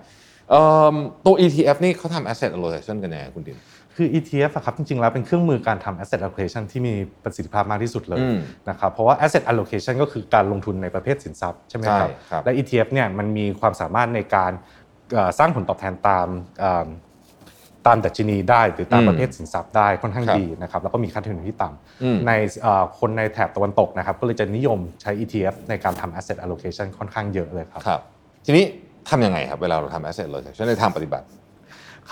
[0.50, 0.94] เอิ่ม
[1.26, 3.58] ตัว ETF นี่เขาทำ asset allocation กันยังไงคุณทีม
[3.96, 6.94] คือ ETF อะครับจริงๆแล้วเป็นเครื่องมือการทำ asset allocation ที่มี
[7.24, 14.52] ประสิทธิภาพมากที่สุดเลยอืมนะครับเพราะว่า asset allocation ก็คือการลงทุนในประเภทสินทรัพย์ใช่ไหมครับใช่ครับและ ETF เนี่ยมันมีความสามารถในการ
[15.12, 16.26] เอ่อสร้างผลตอบแทนตาม
[16.60, 16.86] เอ่อ
[17.86, 21.68] ตามดัชนีได้หรือตามอืมประเภทสินทรัพย์ได้ค่อนข้างครับดีนะครับแล้วก็มีค่าเทรนที่ต่
[22.02, 22.32] อืมำใน
[22.62, 28.00] เอ่อคนในแถบตะวันตกนะครับก็เลยจะนิยมใช้ ETF ในการทำ asset allocation ค่อนข้างเยอะเลยครับครับ
[28.46, 28.64] ทีนี้
[29.08, 31.26] ทำยังไงครับเวลาเราทำ asset allocation ในทางปฏิบัติ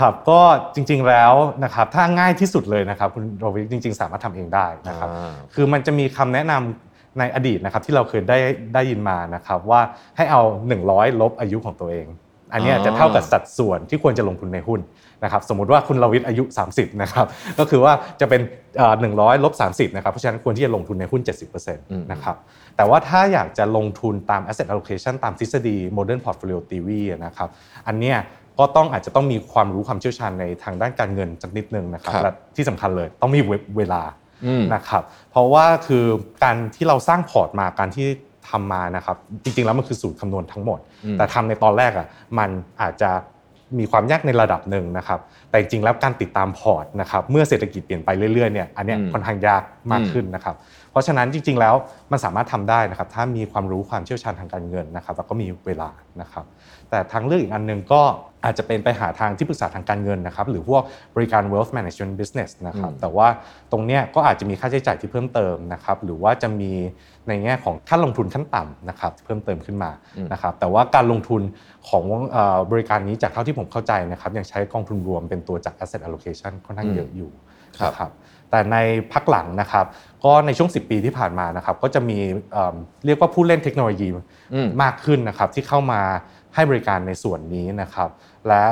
[0.00, 0.40] ครับก็
[0.74, 1.32] จริงๆแล้ว
[1.64, 8.38] นะครับถ้าง่ายที่สุดเลยนะครับคุณโรวิทจริง ๆ สามารถทำเองได้นะครับอ่าคือมันจะมีคำแนะนำในอดีตนะครับที่เราเคยได้
[8.74, 9.80] ได้ยินมานะครับว่า
[10.16, 10.42] ให้เอา
[10.80, 12.06] 100 ลบอายุของตัวเอง
[12.52, 14.80] อันเนี้ยอ๋อจะเท่ากับสัดส่วนที่ควรจะลงทุนในหุ้น
[15.24, 17.26] นะครับสมมุติว่าคุณรวิทย์อายุ 30นะครับ
[17.58, 18.40] ก็คือว่าจะเป็น
[18.78, 21.22] เอ่อ100ลบ30นะครับเพราะฉะนั้นควรที่จะลงทุนในหุ้น
[21.66, 22.36] 70%นะครับ
[22.76, 27.48] แต่ว่าถ้าอยากจะลงทุนตาม asset allocation ตามทฤษฎี modern portfolio theory นะครับ
[27.88, 28.18] อันเนี้ย
[28.58, 34.02] ก็ต้องอาจจะต้องมีความรู้ความเชี่ยวชาญในทางด้านการเงินสักนิดนึงนะครับครับและที่สำคัญเลยต้องมีเวเวลา
[34.46, 36.04] อืมนะครับเพราะว่าคือ
[36.44, 38.06] การที่เราสร้างพอร์ตมาการที่
[38.50, 42.06] ทำมานะครับจริงๆแล้วมันคือสูตรคำนวณทั้งหมดอืมแต่ทำในตอนแรกอะ
[42.38, 42.50] มัน
[42.82, 43.10] อาจจะ
[43.78, 50.56] มีความยากในระดับหนึ่งนะครับ แต่จริงๆแล้วการติดตามพอร์ตนะครับ เมื่อเศรษฐกิจเปลี่ยนไปเรื่อยๆเนี่ยอันเนี้ยอืมค่อนข้างยากมากขึ้นนะครับ
[50.90, 51.74] เพราะฉะนั้นจริง ๆ แล้ว
[52.12, 56.44] มันสามารถทำได้นะครับ ถ้ามีความรู้ความเชี่ยวชาญทางการเงินนะครับ แล้วก็มีเวลานะครับ
[56.90, 58.02] แต่ทางเลือกอีกอันหนึงก็
[58.44, 60.82] อาจจะเป็นไปหาทางที่ปรึกษาทางการเงินนะครับ หรือพวก
[61.14, 63.28] บริการ wealth management business นะครับอืมแต่ว่า
[63.72, 66.72] ตรงเนี้ยก็อาจจะมีค่าใช้จ่ายที่เพิ่มเติมนะครับ หรือว่าจะมี
[67.28, 69.90] ในแง่ของค่าลงทุนขั้นต่ำนะครับเพิ่มเติมขึ้นมา
[70.32, 71.42] นะครับแต่ว่าการลงทุน
[71.88, 77.30] ของเอ่อบริการนี้จากเท่าที่ผมเข้าใจนะครับยังใช้กองทุนรวมเป็นตัวจัด asset allocation ค่อนข้างเยอะอยู่
[77.78, 78.10] ครับนะครับ
[78.50, 78.76] แต่ใน
[79.12, 79.86] พักหลังนะครับ
[80.24, 82.18] ก็ในช่วง 10 ปีที่ผ่านมานะครับก็จะมี
[82.52, 82.74] เอ่อ
[83.06, 84.08] เรียกว่าผู้เล่นเทคโนโลยี
[84.54, 86.00] อืมมากขึ้นนะครับที่เข้ามา
[86.54, 88.08] ให้บริการในส่วนนี้นะครับ
[88.48, 88.64] และ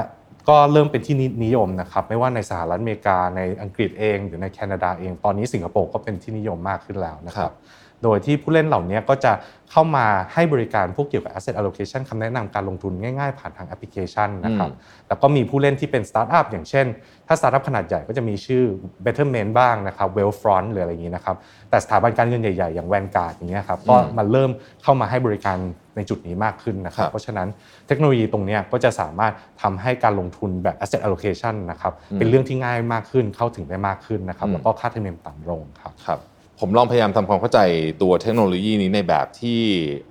[0.49, 7.57] ก็เริ่มเป็นที่นิยมนะครับไม่ว่าในสหรัฐอเมริกาในอังกฤษเอง หรือในแคนาดาเอง ตอนนี้สิงคโปร์ก็เป็นที่นิยมมากขึ้นแล้วนะคครัรับบ
[8.03, 9.33] โดยที่ผู้เล่นเหล่านี้ก็จะ
[9.71, 14.71] เข้ามาให้บริการพวกเกี่ยวกับ asset allocation คำแนะนำการลงทุนง่ายๆ ผ่านทางแอปพลิเคชันนะครับ
[15.09, 16.87] แล้วก็มีผู้เล่นที่เป็นสตาร์ทอัพอย่างเช่น
[17.27, 18.63] ถ้าสตาร์ทอัพขนาดใหญ่ก็จะมีชื่อ
[19.05, 21.37] Betterment บ้างนะครับ Wealthfront หรืออะไรอย่างนี้นะครับ
[21.71, 24.51] แต่สถาบันการเงินใหญ่ๆ อย่าง Vanguard อย่างเงี้ยครับก็มาเริ่ม
[24.83, 25.57] เข้ามาให้บริการ
[25.97, 27.49] ในจุดนี้มากขึ้นนะครัครับเพราะฉะนั้น
[27.87, 29.33] เทคโนโลยีตรงเนี้ยก็จะสามารถ
[29.63, 36.21] ทำให้การลงทุนแบบ asset allocation นะครับเป็นเรื่องที่ง่ายมากขึ้นเข้าถึงได้มากขึ้นนะครับแล้วก็ค่าธรรมเนียมต่ำลงครับครับ
[36.61, 37.61] ผมลองพยายามทำความเข้าใจ
[38.03, 39.61] ตัวเทคโนโลยีนี้ในแบบที่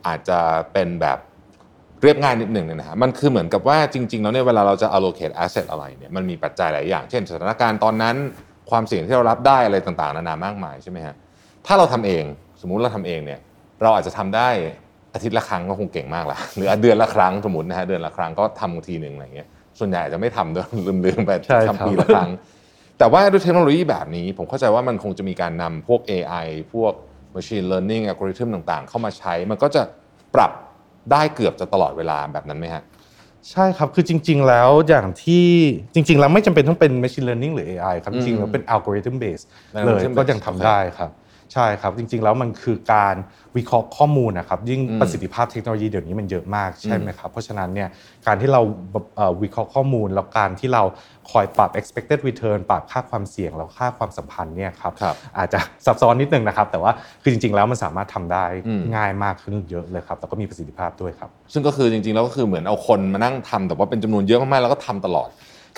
[0.07, 0.39] อาจจะ
[0.73, 1.19] เป็นแบบ
[2.01, 8.15] เรียบง่ายนิดหนึ่งเนี่ยนะฮะมันคือเหมือนกับว่าจริง ๆ แล้วเนี่ยเวลาเราจะ allocate asset อะไรเนี่ยมันมีปัจจัยหลายอย่าง เช่นสถานการณ์ตอนนั้น
[8.69, 11.15] ความเสี่ยงที่เรารับได้อะไรต่างๆนานามากมายใช่ไหมฮะ
[11.65, 12.23] ถ้าเราทำเอง
[12.61, 13.39] สมมุติเราทำเองเนี่ย
[13.81, 14.49] เราอาจจะทำได้
[15.13, 19.47] อาทิตย์ละครั้งก็คงเก่งมากละหรือเดือนละครั้งสมมตินะฮะเดือนละครั้งก็ทำทีหนึ่งอะไรเงี้ย
[19.79, 20.65] ส่วนใหญ่อาจจะไม่ทำด้วย
[21.05, 22.29] ลืมๆไปใช่ครับทำปีละครั้ง
[22.97, 26.93] แต่ว่าด้วยเทคโนโลยีแบบนี้ ผมเข้าใจว่ามันคงจะมีการนำพวก AI พวก
[27.35, 29.81] Machine Learning อัลกอริทึมต่างๆ เข้ามาใช้ มันก็จะ
[30.35, 30.51] ปรับ
[31.11, 32.83] ได้เกือบจะตลอดเวลาแบบนั้นไหมฮะ
[33.51, 35.47] ใช่ครับ คือจริง ๆ แล้วอย่างที่
[35.93, 41.11] จริง ๆ แล้วไม่จำเป็นต้องเป็น machine learning หรือ AI ครับ จริงๆแล้วเป็น algorithm based เลย algorithm ก็ based ยังทำได้ครับ
[41.53, 43.15] ใช่ครับ จริง ๆ แล้วมันคือการ
[43.57, 47.89] วิเคราะห์ข้อมูลนะครับยิ่งประสิทธิภาพเทคโนโลยีเดี๋ยวนี้มันเยอะมากใช่ไหมครับเพราะฉะนั้นเนี่ย
[48.27, 48.61] การที่เรา
[49.43, 50.83] วิเคราะห์ข้อมูล แล้วการที่เรา
[51.31, 54.93] คอยปรับ expected return ปรับค่าความเสี่ยงแล้วค่าความสัมพันธ์เนี่ยครับ
[55.37, 58.45] อาจจะซับซ้อนนิดนึงนะครับ แต่ว่าคือจริง ๆ แล้วมันสามารถทำได้
[58.95, 65.29] ง่ายมากขึ้นเยอะเลยครับแล้วก็มีประสิทธิภาพด้วยครับ ซึ่งก็คือจริงๆแล้วก็คือเหมือนเอาคนมานั่งทำแต่ว่าเป็นจำนวนเยอะมากๆแล้วก็ทำตลอด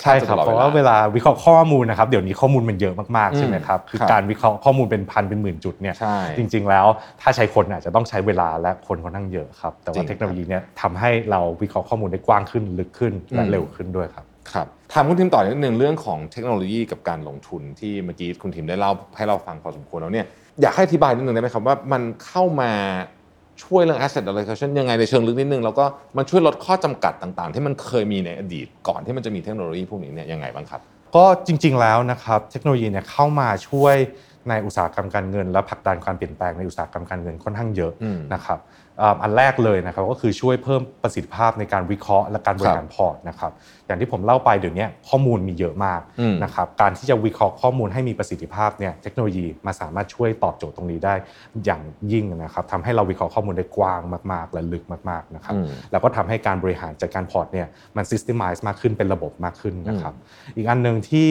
[0.02, 5.94] ใช่ครับเพราะว่าเวลาวิเคราะห์ข้อมูลนะครับเดี๋ยวนี้ข้อมูลมันเยอะมากๆใช่ไหมครับคือการวิเคราะห์ข้อมูลเป็นพันเป็นหมื่นจุดเนี่ย
[6.38, 6.86] จริง ๆ แล้ว
[7.20, 20.26] ถ้าใช้คนอาจจะต้องใช้เวลาและคนค่อนข้างเยอะครับแต่ว่าเทคโนโลยีเนี่ยทำให้เราวิเคราะห์ข้อมูลได้กว้างขึ้นลึกขึ้นและเร็วขึ้นด้วยครับครับถามคุณทิมต่อนิดนึงเรื่องของเทคโนโลยีกับการลงทุนที่เมื่อกี้คุณทิมได้เล่าให้เราฟังพอสมควรแล้วเนี่ย
[20.62, 22.72] อยากให้อธิบายนิดนึงได้ไหมครับว่ามันเข้ามา
[23.64, 25.84] ช่วยเรื่อง asset allocation ยังไงในเชิงลึกนิดนึง แล้วก็
[26.16, 30.80] มันช่วยลดข้อจำกัดต่างๆ ที่มันเคยมีในอดีตก่อนที่มันจะมีเทคโนโลยีพวกนี้เนี่ยยังไงบ้างครับ
[31.16, 33.96] ก็จริงๆแล้วนะครับเทคโนโลยีเนี่ยเข้ามาช่วย
[34.48, 37.92] ในอุตสาหกรรมการเงิน และผลักดันการเปลี่ยนแปลงในอุตสาหกรรมการเงินค่อนข้างเยอะ
[38.34, 38.58] นะครับ
[39.22, 43.52] อันแรกเลยนะครับก็คือช่วยเพิ่มประสิทธิภาพในการวิเคราะห์และการบริหารพอร์ตนะครับ
[43.86, 46.00] อย่างที่ผมเล่าไปเดี๋ยวนี้ข้อมูลมีเยอะมาก
[46.44, 51.14] นะครับการที่จะวิเคราะห์ข้อมูลให้มีประสิทธิภาพเนี่ยเทคโนโลยีมาสามารถช่วยตอบโจทย์ตรงนี้ได้
[51.64, 51.82] อย่าง
[52.12, 54.00] ยิ่งนะครับทำให้เราวิเคราะห์ข้อมูลได้กว้าง
[54.32, 55.54] มาก ๆ และลึกมากๆนะครับ
[55.90, 60.14] แล้วก็ทำให้การบริหารจัดการพอร์ตเนี่ยมัน systemize มากขึ้นเป็นระบบมากขึ้นนะครับ
[60.56, 61.30] อีกอันหนึ่งที่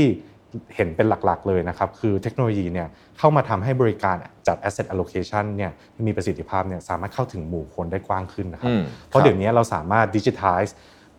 [0.76, 4.16] เห็นเป็นหลักๆเลยนะครับคือเทคโนโลยีเนี่ยเข้ามาทำให้บริการ
[4.48, 5.72] จัด asset allocation เนี่ย
[6.08, 8.72] มีประสิทธิภาพเนี่ยสามารถเข้าถึงหมู่คนได้กว้างขึ้นนะครับ
[9.10, 10.62] เพราะเดี๋ยวนี้เราสามารถดิจิทัล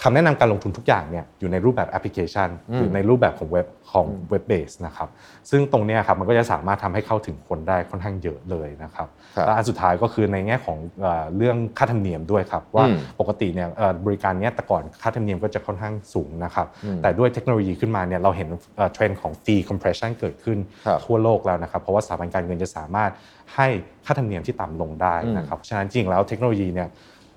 [0.03, 5.09] คำแนะนำการลงทุนทุกอย่างเนี่ยอยู่ในรูปแบบแอปพลิเคชันอยู่ในรูปแบบของเว็บของเว็บเบสนะครับ
[5.51, 9.09] ซึ่งตรงนี้ครับมันก็จะสามารถทำให้เข้าถึงคนได้ค่อนข้างเยอะเลยนะครับ
[9.47, 10.79] และอันสุดท้ายก็คือในแง่ของ
[11.37, 12.85] เรื่องค่าธรรมเนียมด้วยครับว่า
[13.21, 13.69] ปกติเนี่ย
[14.07, 16.67] บริการนี้แต่ก่อนค่าธรรมเนียมก็จะค่อนข้างสูงนะครับ
[17.03, 18.49] แต่ด้วยเทคโนโลยีขึ้นมาเนี่ยเราเห็น
[18.93, 20.59] เทรนด์ของ fee compression เกิดขึ้น
[21.05, 23.11] ทั่วโลกแล้วนะครับเพราะว่าสถาบันการเงินจะสามารถ
[23.57, 23.69] ให้
[24.07, 26.89] ค่าธรรมเนียมที่ต่ำลงได้นะครับฉะนั้นจริงแล้วเทคโนโลยีเนี่ย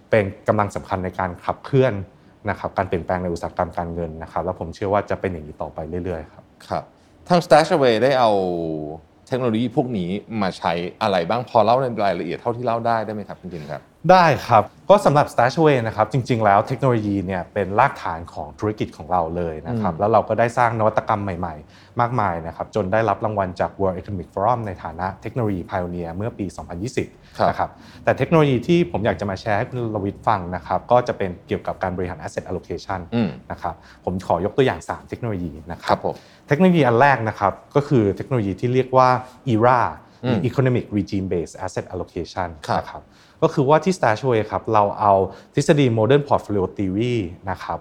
[0.09, 1.93] เป็นกำลังสำคัญในการขับเคลื่อน
[2.49, 6.83] นะครับการเปลี่ยนแปลงในอุตสาหกรรมการเงินนะครับแล้วผมเชื่อว่าจะเป็นอย่างนี้ต่อไปเรื่อยๆครับครับ
[7.29, 8.31] ทาง Stashaway ได้เอา
[9.27, 10.09] เทคโนโลยีพวกนี้
[10.41, 26.45] มาใช้อะไรบ้างพอเล่าในรายละเอียดเท่าที่เล่าได้ได้ไหมครับคุณจินครับ ได้ครับ ก็สำหรับ Stashaway นะครับจริง ๆ แล้วเทคโนโลยีเนี่ยเป็นรากฐานของธุรกิจของเราเลยนะครับแล้วเราก็ได้สร้างนวัตกรรมใหม่ ๆ มากมายนะครับจนได้รับรางวัลจาก World Economic Forum ในฐานะเทคโนโลยีพ i o เนียเมื่อปี
[26.97, 27.69] 2020นะครับ
[28.03, 32.99] แต่เทคโนโลยีที่ผมอยากจะมาแชร์ให้คุณลวิทฟังนะครับก็จะเป็นเกี่ยวกับการบริหาร asset allocation
[33.51, 35.97] นะครับผมขอยกตัวอย่าง 3 เทคโนโลยีนะครับ
[36.47, 39.09] เทคโนโลยีอันแรกนะครับก็คือเทคโนโลยีที่เรียกว่า
[39.53, 39.81] ERA
[40.49, 43.03] Economic Regime Based Asset Allocation นะครับ
[43.41, 45.13] ก็คือว่าที่ Stashaway ครับเราเอา
[45.53, 47.15] ทฤษฎี Modern Portfolio Theory
[47.49, 47.79] นะครับ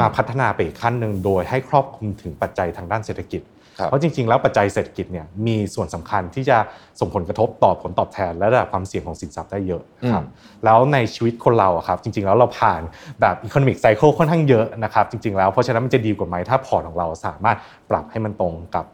[0.00, 3.42] มาพัฒนาไปอีกขั้นหนึ่งโดยให้ครอบคลุมถึงปัจจัยทางด้านเศรษฐกิจ
[3.84, 6.58] เพราะจริงๆ แล้วปัจจัยเศรษฐกิจเนี่ยมีส่วนสำคัญที่จะ
[7.00, 10.24] ส่งผลกระทบต่อผลตอบแทนและระดับความเสี่ยงของสินทรัพย์ได้เยอะครับ
[10.64, 12.82] แล้วในชีวิตคนเราครับจริงๆ แล้วเราผ่าน
[13.20, 17.56] แบบ economic cycle ค่อนข้างเยอะนะครับจริงๆ แล้วเพราะฉะนั้นมันจะดีกว่าไหมถ้าพอร์ตของเราสามารถ
[17.90, 18.84] ปรับให้มันตรงกับ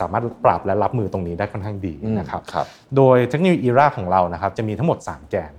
[0.00, 2.42] สามารถปรับและรับมือตรงนี้ได้ค่อนข้างดีนะครับ
[2.96, 5.52] โดยเทคโนโลยี ERAA ของเรานะครับจะมีทั้งหมด 3 แกน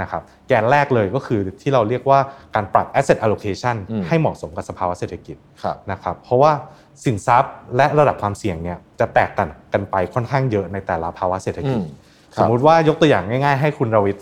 [0.00, 2.18] นะครับแกนแรกเลยก็คือที่เราเรียกว่า
[2.54, 3.76] การปรับ asset allocation
[4.08, 5.36] ให้เหมาะสมกับสภาวะเศรษฐกิจ
[5.90, 6.52] นะครับเพราะว่า
[7.04, 11.80] สินทรัพย์และระดับความเสี่ยงเนี่ยจะแตกต่างกันไปค่อนข้างเยอะในแต่ละภาวะเศรษฐกิจ
[12.40, 14.18] สมมุติว่ายกตัวอย่างง่ายๆ ให้คุณรวิท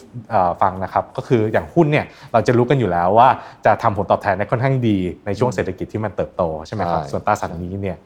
[0.62, 3.28] ฟังนะครับก็คืออย่างหุ้นเนี่ยเราจะรู้กันอยู่แล้วว่า
[3.66, 7.96] จะทำผลตอบแทนได้ค่อนข้างดีในช่วงเศรษฐกิจที่มันเติบโตใช่ไหมครับส่วนตราสารนี้เนี่ย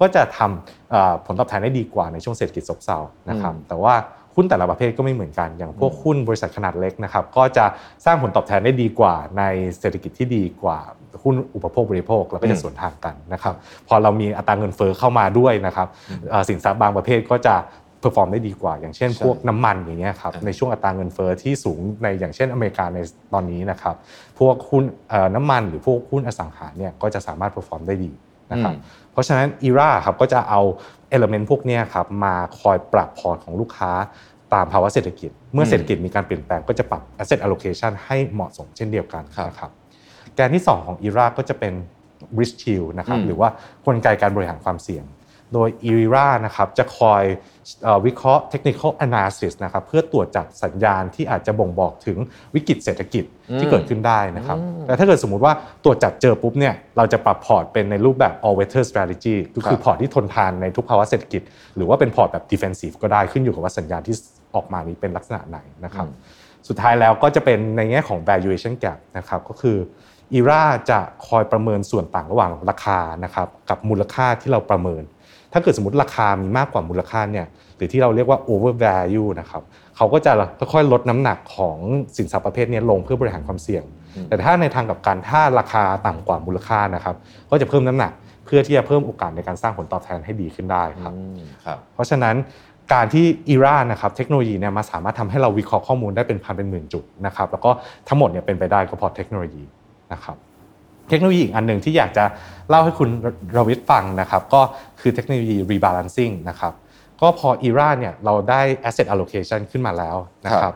[0.00, 2.98] ก็จะทำผลตอบแทนได้ดีกว่าในช่วงเศรษฐกิจซบเซา
[3.30, 3.94] นะครับแต่ว่า
[4.34, 7.64] หุ้นแต่ละประเภทก็ไม่เหมือนกันอย่างพวกหุ้นบริษัทขนาดเล็กนะครับก็จะ
[8.04, 9.42] สร้างผลตอบแทนได้ดีกว่าใน
[9.78, 10.78] เศรษฐกิจที่ดีกว่า
[11.22, 13.54] หุ้นอุปโภคบริโภคเราก็จะสวนทางกันนะครับ
[13.88, 15.88] พอเรามีอัตราเงินเฟ้อเข้ามาด้วยนะครับ
[16.48, 17.54] สินทรัพย์บางประเภทก็จะ
[18.00, 22.98] perform ได้ดีกว่า อย่างเช่น พวกน้ำมันอย่างเงี้ยครับในช่วงอัตราเงินเฟ้อที่สูงในอย่างเช่นอเมริกาใน
[23.32, 23.94] ตอนนี้นะครับ
[24.38, 24.84] พวกหุ้น
[25.34, 28.12] น้ำมันหรือพวกหุ้นอสังหาเนี่ยก็จะสามารถ perform ได้ดี
[28.52, 28.74] นะครับ
[29.07, 30.60] เพ ราะฉะนั้น ERAA ครับก็จะเอา
[31.08, 33.92] element พวกนี้ครับมาคอยปรับพอร์ตของลูกค้า
[34.54, 39.70] ตามภาวะเศรษฐกิจ เมื่อเศรษฐกิจมีการเปลี่ยนแปลงก็จะปรับ asset allocation ให้เหมาะสมเช่นเดียวกันนะครับ
[40.34, 41.74] แกนที่ 2 ของ ERAA ก็จะเป็น
[42.38, 43.48] risk shield นะครับหรือว่า
[43.86, 45.04] กลไกการบริหารความเสี่ยง
[45.54, 47.24] โดย ERAA นะครับจะคอย
[48.06, 52.18] วิเคราะห์ technical analysis นะครับเพื่อตรวจจับสัญญาณที่อาจจะบ่งบอกถึง
[52.54, 53.24] วิกฤตเศรษฐกิจ
[53.60, 55.52] ที่เกิดขึ้นได้นะครับแต่ถ้าเกิดสมมุติว่า
[55.84, 61.42] ตรวจจับเจอปุ๊บเนี่ยเราจะปรับพอร์ตเป็นในรูปแบบ all weather strategy ก็คือพอร์ตที่ทนทานในทุกภาวะเศรษฐกิจ
[61.76, 64.16] หรือว่าเป็นพอร์ตแบบ defensive ก็ได้ขึ้นอยู่กับว่าสัญญาณที่
[64.54, 66.06] ออกมานี้เป็นลักษณะไหนนะครับ
[66.68, 69.76] สุดท้ายแล้วก็จะเป็นในแง่ของ valuation gap นะครับก็คือ
[70.32, 75.02] อีราจะคอยประเมินส่วนต่างระหว่างราคานะครับกับมูลค่าที่เราประเมิน
[75.52, 79.62] ถ้าเกิดสมมติราคามีมากกว่ามูลค่าเนี่ยหรือที่เราเรียกว่า over value นะครับ
[79.96, 80.32] เขาก็จะ
[80.72, 81.76] ค่อยๆลดน้ำหนักของ
[82.16, 83.84] สินทรัพย์ประเภทนี้ลงเพื่อบริหารความเสี่ยง
[84.28, 87.16] แต่ถ้าในทางกับการถ้าราคาต่ำกว่ามูลค่านะครับ
[87.50, 88.12] ก็จะเพิ่มน้ำหนัก
[88.46, 91.14] เพื่อที่จะเพิ่มโอกาสในการสร้างผลตอบแทนให้ดีขึ้นได้ครับ
[91.64, 92.34] ครับเพราะฉะนั้น
[92.92, 97.70] การที่อีรานะครับเทคโนโลยีเนี่ยมาสามารถทำให้เราวิเคราะห์ข้อมูลได้เป็นพันเป็นหมื่นจุดนะครับแล้วก็
[98.08, 99.64] ทั้งหมดเนี่ยเป็นไปได้ก็เพราะเทคโนโลยี
[100.12, 100.36] นะครับ
[101.08, 102.24] เทคโนโลยีอีกอันหนึ่งที่อยากจะ
[102.68, 103.08] เล่าให้คุณ
[103.56, 104.60] รวิทย์ฟังนะครับก็
[105.00, 106.72] คือเทคโนโลยี rebalancing นะครับ
[107.20, 110.16] ก็พออีราเนี่ยเราได้ asset allocation ขึ้นมาแล้ว
[110.46, 110.74] นะครับ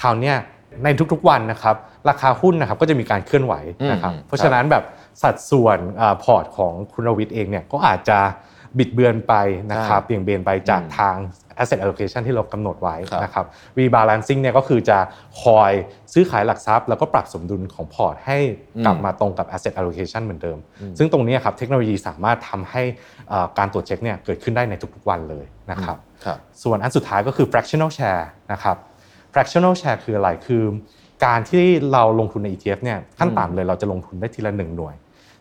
[0.00, 0.36] คราวเนี้ย
[0.84, 1.76] ในทุกๆวันนะครับ
[2.08, 3.54] ราคาหุ้นนะครับก็จะมีการเคลื่อนไหว
[3.92, 4.84] นะครับเพราะฉะนั้นแบบ
[5.22, 5.78] สัดส่วน
[6.22, 8.18] พอร์ตของคุณรวิทย์เองเนี่ยก็อาจจะ
[8.78, 9.34] บิดเบือนไป
[9.72, 11.16] นะครับเบี่ยงเบนไปจากทาง
[11.60, 13.46] asset allocation ที่เรากำหนดไว้นะครับ
[13.78, 14.98] rebalancing เนี่ยก็คือจะ
[15.42, 15.72] คอย
[16.12, 18.38] ซื้อขายหลักทรัพย์ แล้วก็ปรับสมดุลของพอร์ตให้
[18.84, 20.58] กลับมาตรงกับ asset allocation เหมือนเดิม
[20.98, 22.82] ซึ่งตรงนี้ครับเทคโนโลยีสามารถทำให้
[23.58, 25.96] การตรวจเช็คเนี่ยเกิดขึ้นได้ในทุกๆวันเลยนะครับ
[26.62, 28.76] ส่วนอันสุดท้ายก็คือ fractional share นะครับ
[29.32, 30.64] fractional share คืออะไรคือ
[31.26, 34.94] การที่เราลงทุนใน ETF เนี่ยขั้นต่ำเลยเราจะลงทุนได้ทีละหนึ่งหน่วย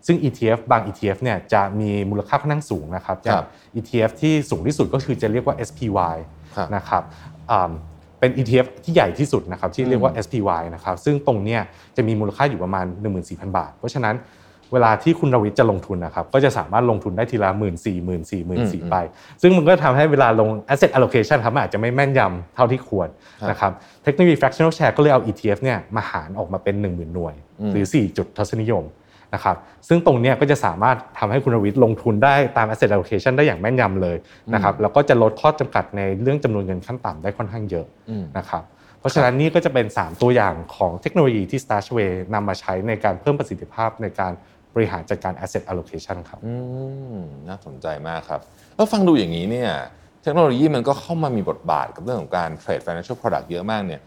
[0.06, 3.42] ซึ่ง ETF บาง ETF เนี่ยจะมีมูลค่าค่อนข้างสูงนะครับอย่าง
[3.78, 6.16] ETF ที่สูงที่สุดก็คือจะเรียกว่า SPY
[6.76, 7.04] นะครับ
[8.20, 11.62] เป็น ETF ที่ใหญ่ที่สุดนะครับที่เรียกว่า SPY นะครับซึ่งตรงเนี้ย
[11.96, 12.86] จะมีมูลค่าอยู่ประมาณ
[13.22, 14.16] 14,000 บาท เพราะฉะนั้น
[14.74, 18.96] เวลาที่คุณรวิทย์จะลงทุนนะครับก็จะสามารถลงทุนได้ทีละหมื่นสี่หมื่นสี่หมื่นสี่ไป
[19.42, 23.10] ซึ่งมันก็ทำให้เวลาลง asset allocation ครับมันอาจจะไม่แม่นยำเท่าที่ควร
[23.50, 23.72] นะครับ
[24.04, 27.36] เทคโนโลยี fractional share ก็เลยเอา ETF เนี่ยมาหารออกมาเป็น 1 0,000 หน่วย
[27.72, 28.84] หรือ 4 จุดทศนิยม
[29.36, 34.18] นะครับซึ่งตรงนี้ก็จะสามารถทำให้คุณรวิทย์ลงทุนได้ตาม asset allocation ได้อย่างแม่นยำเลย
[34.54, 37.86] นะครับแล้วก็จะลดข้อจำกัดในเรื่องจำนวนเงินขั้นต่ำได้ค่อนข้างเยอะ
[38.38, 38.64] นะครับ
[39.00, 44.32] เพราะฉะนั้นนี่ก็จะเป็น 3 ตัวอย่างของเทคโนโลยีที่ Stashway นำมาใช้ในการเพิ่มประสิทธิภาพในการ
[44.74, 46.40] บริหารจัดการ asset allocation ครับ
[47.50, 48.42] น่าสนใจมากครับ
[48.76, 49.72] แล้วฟังดูอย่างนี้เนี่ย
[50.24, 54.02] เทคโนโลยีมันก็เข้ามามีบทบาทกับเรื่องของการเทรด financial product เยอะมากเนี่ย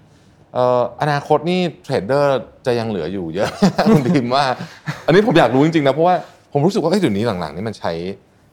[1.01, 3.51] อนาคตนี่เทรดเดอร์จะยังเหลืออยู่เยอะ
[3.93, 4.45] คุณทีมว่า
[5.07, 6.17] อันนี้ผมอยากรู้จริงๆนะเพราะว่า
[6.53, 7.93] ผมรู้สึกว่าไอ้จุดนี้หลังๆนี่มันใช้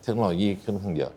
[0.04, 1.12] เทคโนโลยีค่อนข้างเยอะ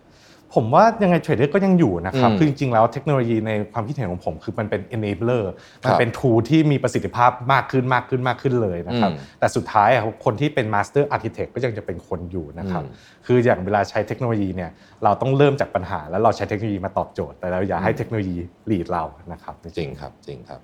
[0.55, 5.45] ผมว่ายังไงเทรดเดอร์ก็ยังอยู่นะครับคือจริงๆแล้วเทคโนโลยีในความคิดเห็นของผมคือมันเป็น enabler
[5.87, 9.91] มันเป็น tool ที่มีประสิทธิภาพมากขึ้นมากขึ้นมากขึ้นเลยนะครับแต่สุดท้าย
[10.25, 12.85] คนที่เป็น master architect ก็ยังจะเป็นคนอยู่นะครับ
[13.27, 14.71] คืออย่างเวลาใช้เทคโนโลยีเนี่ย
[15.05, 18.37] เราต้องเริ่มจากปัญหา แล้วเราใช้เทคโนโลยีมาตอบโจทย์ แต่เราอย่าให้เทคโนโลยี
[18.71, 20.61] lead เรานะครับจริงครับจริงครับ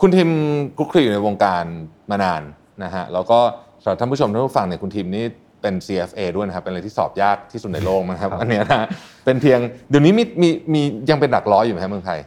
[0.00, 0.30] คุณทีม
[0.78, 1.64] กุ๊กคลีอยู่ในวงการ
[2.10, 2.42] มานาน
[2.84, 3.38] นะฮะแล้วก็
[3.82, 5.26] สำหรับท่านผู้ชมท่านผู้ฟังเนี่ยคุณทีมนี่
[5.62, 8.86] เป็น CFA ด้วยนะครับเป็นอะไรที่สอบยากที่สุดในโลกนะครับอันนี้นะ
[9.28, 9.60] เป็นเพียง
[9.90, 12.18] เดี๋ยวนี้มีมีมียังเป็นหลักร้อยอยู่ไหมครับเมืองไทย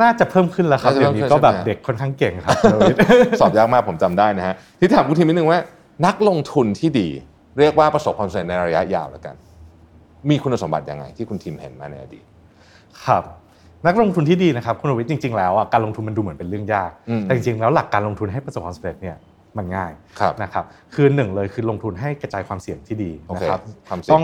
[0.00, 2.56] น่าจะเพิ่มขึ้นแล้วครับเดี๋ยวนี้ก็แบบเด็กค่อนข้างเก่งครับ
[3.40, 5.60] สอบยากมากผมจำได้นะฮะที่ถามคุณทีมนิดนึงว่า
[6.06, 7.08] นักลงทุนที่ดี
[7.58, 9.34] เรียกว่าประสบความสำเร็จในระยะยาวแล้วกัน
[10.30, 12.24] มีคุณสมบัติยังไง ที่คุณทีมเห็นมาในอดีต
[13.04, 13.22] ครับ
[13.86, 16.90] นักลงทุนที่ดีนะครับคุณวิทย์จริงๆแล้วการลงทุนมันดูเหมือนเป็นเรื่องยาก
[17.22, 19.16] แต่จริงๆแล้วหลักการลงทุนให้ประสบความสำเร็จเนี่ย
[19.58, 19.92] มันง่าย
[20.42, 23.60] นะครับคือหนึ่งเลยคือลงทุนให้กระจายความเสี่ยงที่ดีนะครับ
[24.12, 24.22] ต้อง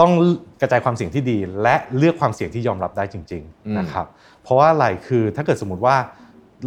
[0.00, 0.12] ต้อง
[0.60, 4.06] กระจายความเสี่ยงที่ดี และเลือกความเสี่ยงที่ยอมรับได้จริงๆนะครับ
[4.42, 5.96] เพราะว่าอะไรคือถ้าเกิดสมมติว่า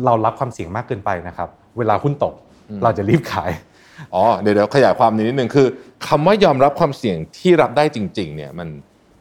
[0.06, 2.34] เรารับความเสี่ยงมากเกินไปนะครับ เวลาหุ้นตก
[2.84, 3.52] เราจะรีบขาย
[4.14, 5.68] อ๋อเดี๋ยวขยายความนิดนึงคือ
[6.08, 8.68] คำว่ายอมรับความเสี่ยงที่รับได้จริง ๆ เนี่ยมัน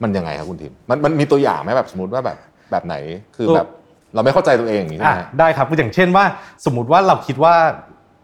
[0.02, 2.38] มันยังไงครับคุณทิมมันมันมีตัวอย่างไหมแบบสมมติว่าแบบ
[2.70, 2.94] แบบไหน
[3.36, 3.66] คือแบบ
[4.14, 6.24] เราไม่เข้าใจตัวเองอย่างนี้ใช่ไหมได้ครับอย่างเช่นว่า
[6.64, 7.54] สมมติว่าเราคิดว่า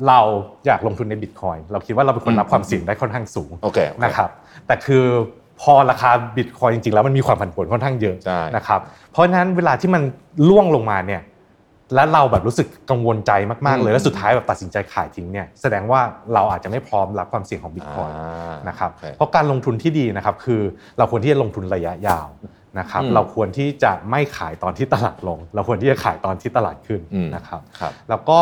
[0.09, 0.20] เรา
[0.66, 3.51] อยากลงทุนในบิตคอยเราคิดว่าเราเป็นคนรับความเสี่ยงได้ค่อนข้างสูง
[4.05, 4.31] นะครับ
[4.66, 5.05] แต่คือ
[5.60, 8.16] พอราคาบิตคอยจริงๆแล้วมันมีความผันผวนค่อนข้างเยอะ
[8.56, 8.80] นะครับ
[9.12, 10.02] เพราะฉะนั้นเวลาที่มัน
[10.48, 11.22] ล่วงลงมาเนี่ย
[11.94, 13.32] และเราแบบรู้สึกกังวลใจ
[13.66, 16.00] มากๆเลยแล้วสุดท้ายแบบตัดสินใจขายทิ้งเนี่ยแสดงว่า
[16.34, 18.10] เราอาจจะไม่พร้อมรับความเสี่ยงของบิตคอย
[18.68, 20.60] นะครับเพราะการลงทุนที่ดีนะครับคือ
[20.98, 22.28] เราควรที่จะลงทุนระยะยาว
[22.78, 27.00] นะครับเราควรที่จะไม่ขายตอนที่ตลาดลง เราควรที่จะขายตอนที่ตลาดขึ้น
[27.36, 27.60] นะครับ
[28.08, 28.38] แล้วก็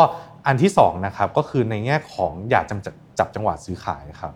[0.47, 2.79] อันที่2นะครับก็คือในแง่ของอยากจับ
[3.19, 4.33] จับจังหวะซื้อขายครับ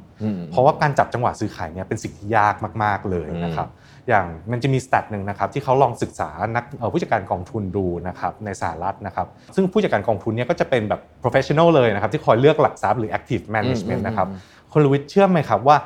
[0.52, 3.68] เพราะว่าการจับจังหวะซื้อขายเนี่ยเป็นสิ่งที่ยากมาก ๆเลยนะครับ
[4.08, 14.28] อย่างมันจะมีสแตทหนึ่งนะครับที่เขาลองศึกษานักผู้จัดการกองทุนดูนะครับในสหรัฐนะครับซึ่งผู้จัดการกองทุนเนี่ยก็จะเป็นแบบ professional เลยนะครับที่คอยเลือกหลักทรัพย์หรือ active management นะครับ
[14.72, 15.78] คุณลุวิทเชื่อไหมครับว่า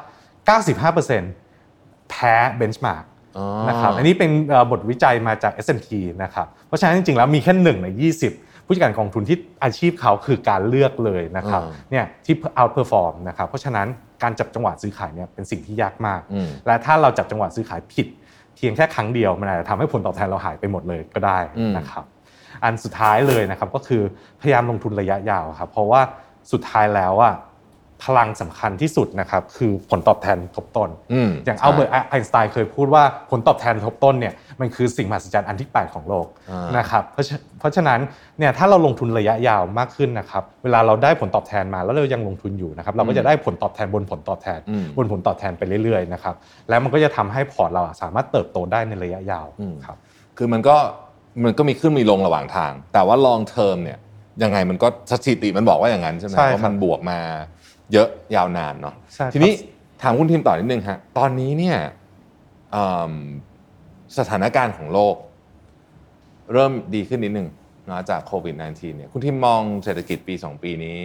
[0.62, 3.06] 95%แพ้ benchmark
[3.70, 4.30] นะครับอันนี้เป็น
[4.72, 5.88] บทวิจัยมาจาก S&P
[6.24, 7.88] นะครับเพราะฉะนั้นจริงๆแล้วมีแค่หนึ่งใน
[8.26, 13.88] 20 ผู้จัดการกองทุนที่อาชีพเขาคือการเลือกเลยนะครับเนี่ยที่ outperform นะครับเพราะฉะนั้น
[14.24, 16.22] การจับจังหวะซื้อขายเนี่ยเป็นสิ่งที่ยากมาก
[16.68, 18.08] และถ้าเราจับจังหวะซื้อขายผิด
[18.56, 21.40] เพียงแค่ครั้งเดียวมันอาจจะทำให้ผลตอบแทนเราหายไปหมดเลยก็ได้
[21.78, 22.06] นะครับ
[22.64, 24.02] อันสุดท้ายเลยนะครับก็คือ
[24.42, 26.02] พยายามลงทุนระยะยาวครับเพราะว่า
[26.52, 27.36] สุดท้ายแล้วอะ
[28.04, 38.00] พลังสำคัญที่สุดนะครับคือผลตอบแทนทบต้นอืมอย่างอัลเบิร์ตไอน์สไตน์เคยพูดว่าผลตอบแทนทบต้นเนี่ยมันคือสิ่งมหัศจรรย์อันที่ 8 ของโลกอ่านนะครับเพราะฉะเพราะฉะนั้น
[38.40, 46.36] เนี่ยถ้าเราลงทุนระยะยาวมากขึ้นนะครับเวลาเราได้ผลตอบแทนมาแล้วเรายังลงทุนอยู่นะครับเราก็จะได้ผลตอบแทนบนผลตอบแทนอืมบนผลตอบแทนไปเรื่อยๆนะครับ
[46.70, 49.98] แล้วมันก็จะทำให้พอร์ตเราอะสามารถเติบโตได้ในระยะยาวอืมครับ
[50.38, 50.76] คือมันก็
[51.44, 54.00] มันก็มีขึ้นมีลงระหว่างทาง แต่ว่า long term เนี่ย
[54.44, 57.20] ยังไงมันก็สถิติมันบอกว่าอย่างนั้นใช่ไหมใช่ครับว่ามันบวกมา
[57.94, 59.54] เยอะยาวนานเนาะใช่ครับทีนี้
[60.02, 61.78] ถามคุณทีมต่อนิดนึงฮะตอนนี้เนี่ย
[62.76, 63.14] อืม
[64.18, 65.16] สถานการณ์ของโลก
[66.54, 67.48] เริ่มดีขึ้นนิดนึง
[67.90, 71.00] นะจากโควิด -19 เนี่ยคุณทีมมองเศรษฐกิจปี 2 ปีนี้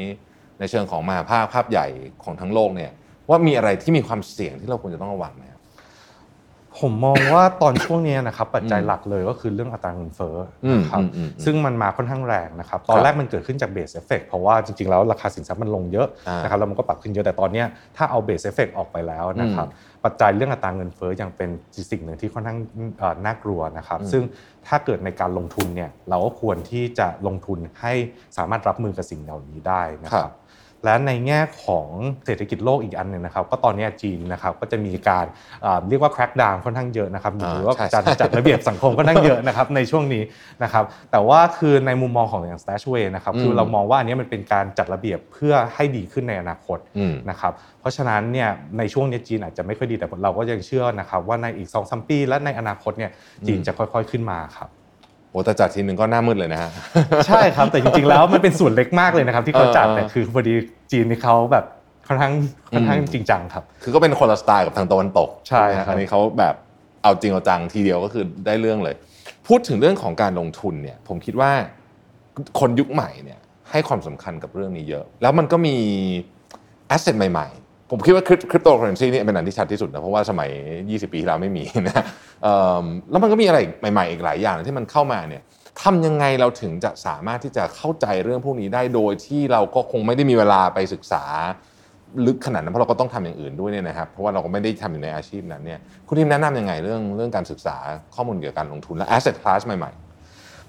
[0.59, 1.87] ในเชิงของมหภาคภาพใหญ่
[2.25, 2.93] ของทั้งโลกเนี่ย
[3.29, 5.48] ว่ามีอะไรที่มีความเสี่ยงที่เราควรจะต้องระวังไหมครับ
[6.81, 19.67] ผมมองว่าตอนช่วงนี้นะครับปัจจัยหลักเลยก็คือเรื่องอัตราเงินเฟ้ออืมนะครับอืมอืมอืมซึ่งมันมาค่อนข้างแรงนะครับตอนแรกมันเกิดขึ้นจาก base effect เพราะว่าจริงๆแล้วราคาสินทรัพย์มันลงเยอะอ่านนะครับแล้วมันก็ปรับขึ้นเยอะแต่ตอนเนี้ยถ้าเอา base effect ออกไปแล้วนะครับ
[20.05, 21.51] ปัจจัยเรื่องอัตราเงินเฟ้อยังเป็น
[21.91, 22.59] สิ่งหนึ่งที่ค่อนข้าง
[22.99, 24.23] เอ่อน่ากลัวนะครับซึ่ง
[24.67, 27.93] ถ้าเกิดในการลงทุนเนี่ยเราก็ควรที่จะลงทุนให้
[28.37, 30.48] สามารถรับมือกับสิ่งเหล่านี้ได้นะครับ ครับ
[30.85, 31.89] และในแง่ของ
[32.27, 35.27] เศรษฐกิจโลกอีกอันหนึ่งนะครับ ก็ตอนนี้จีนนะครับก็จะมีการ
[35.65, 40.23] อ่าเรียกว่า crack down ค่อนข้างเยอะนะครับอ่าหรือว่าใช่จัดใช่จัดระเบียบสังคมค่อนข้างเยอะนะครับในช่วงนี้
[40.63, 53.11] นะครับแต่ว่าคือในมุมมองของอย่าง Stashaway นะครับคือเรามองว่าอันนี้มันเป็นการจัดระเบียบเพื่อให้ดีขึ้นในอนาคตอืมนะครับเพราะฉะนั้นเนี่ยในช่วงนี้จีนอาจจะไม่ค่อยดีแต่เราก็ยังเชื่อนะครับว่าในอีก2อสปีและในอนาคตเนี่ย
[53.47, 56.71] จีนจะค่อยๆขึ้นมาครับโอ้แต่จัดทีหนึ่งก็หน้ามืดเลยนะฮะ
[57.27, 60.55] ใช่ครับแต่จริงๆแล้วมันเป็นส่วนเล็กมากเลยนะครับ ที่เขาจัดเออแต่คือพอดี
[60.93, 61.65] จีนนี่เขาแบบ
[62.09, 62.33] ค่อนข้าง
[62.75, 66.55] ค่อนข้างอืมจริงจังครับ คือก็เป็นคนละสไตล์กับทางตะวันตกใช่ครับอันนี้เขาแบบ
[67.03, 68.95] เอาจริงเอาจังทีเดียวก็คือได้เรื่องเลย
[69.49, 71.51] พูดถึงเรื่องของการลงทุนเนี่ยผมคิดว่า
[72.61, 75.77] คนยุคใหม่เนี่ยให้ความสำคัญกับเรื่องนี้เยอะ แล้วมันก็มี
[76.89, 82.05] asset ใหม่ ๆ ผมคิดว่าคริปโตเคอเรนซีนี่เป็นอันที่ชัดที่สุดนะเพราะว่าสมัย 20 ปีที่แล้วไม่มีนะ
[83.11, 83.59] แล้วมันก็มีอะไร
[83.93, 85.43] ใหม่ๆ อีกหลายอย่างที่มันเข้ามาเนี่ย
[85.83, 91.25] ทำยังไงเราถึงจะสามารถที่จะเข้าใจเรื่องพวกนี้ได้โดยที่เราก็คงไม่ได้มีเวลาไปศึกษา
[92.27, 97.77] ลึกขนาดนั้นเพราะเราก็ต้องทำอย่างอื่นด้วยเนี่ยนะครับเพราะว่าเราก็ไม่ได้ทำอยู่ในอาชีพนั้นเนี่ยคุณทีมแนะนำยังไงเรื่องเรื่องการศึกษา
[98.15, 99.93] ข้อมูลเกี่ยวกับการลงทุนและ asset class ใหม่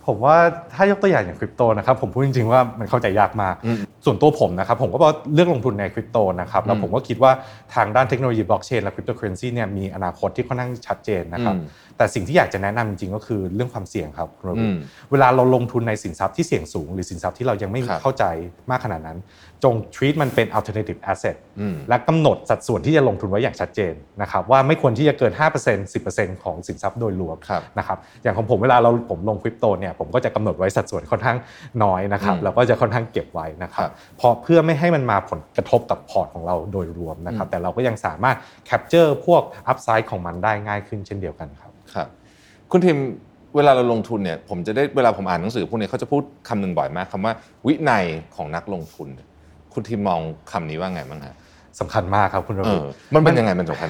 [0.09, 0.37] ผมว่า
[0.73, 7.31] ถ้ายกตัวอย่างอย่างคริปโตนะครับผมพูดจริงๆว่ามันเข้าใจยากมากอืมส่วนตัวผมนะครับผมก็บอกเลือกลงทุนในคริปโตนะครับแล้วอืมผมก็คิดว่า
[7.75, 11.65] ทางด้านเทคโนโลยีบล็อกเชนและคริปโตเคอเรนซีเนี่ยมีอนาคตที่ค่อนข้างชัดเจนนะครับอืม
[11.97, 14.79] แต่สิ่งที่อยากจะแนะนำจริงๆก็คือเรื่องความเสี่ยงครับคุณรอืวิทมย์
[15.11, 18.25] เวลาเราลงทุนในสินทรัพย์ที่เสี่ยงสูง หรือสินทรัพย์ที่เรายังไม่ครับเข้าใจ
[18.71, 19.17] มากขนาดนั้น
[19.63, 31.37] จง treat มันเป็น alternative asset อืมและกำหนดสัดส่วนที่จะลงทุนไว้อย่างชัดเจนนะครับว่าไม่ควรที่จะเกิน 5% 10%ของสินทรัพย์โดยรวมครับนะครับอย่างของผมเวลาเราผมลงคริปโตเนี่ยผมก็จะกำหนดไว้สัดส่วนค่อนข้าง
[31.83, 42.07] น้อยนะครับอืมแล้วก็จะค่อนข้างเก็บไว้นะครับ ครับเพราะเพื่อไม่ให้มันมาผลกระทบกับพอร์ตของเราโดยรวมนะครับแต่เราก็ยังสามารถ capture พวก upside ของมันได้ง่ายขึ้นเช่นเดียวกันครับครับ
[42.71, 42.97] คุณทีม
[43.55, 47.33] เวลาเราลงทุนเนี่ยผมจะได้เวลาผมอ่านหนังสือพวกนี้เขาจะพูดคำหนึ่งบ่อยมากคำว่า
[47.67, 49.09] วินัยของนักลงทุน
[49.79, 51.35] คุณทีมมองคำนี้ว่าไงบ้างฮะ
[51.79, 53.89] สำคัญมากครับคุณรเอวิอทย์มันเป็นยังไงมันสำคัญ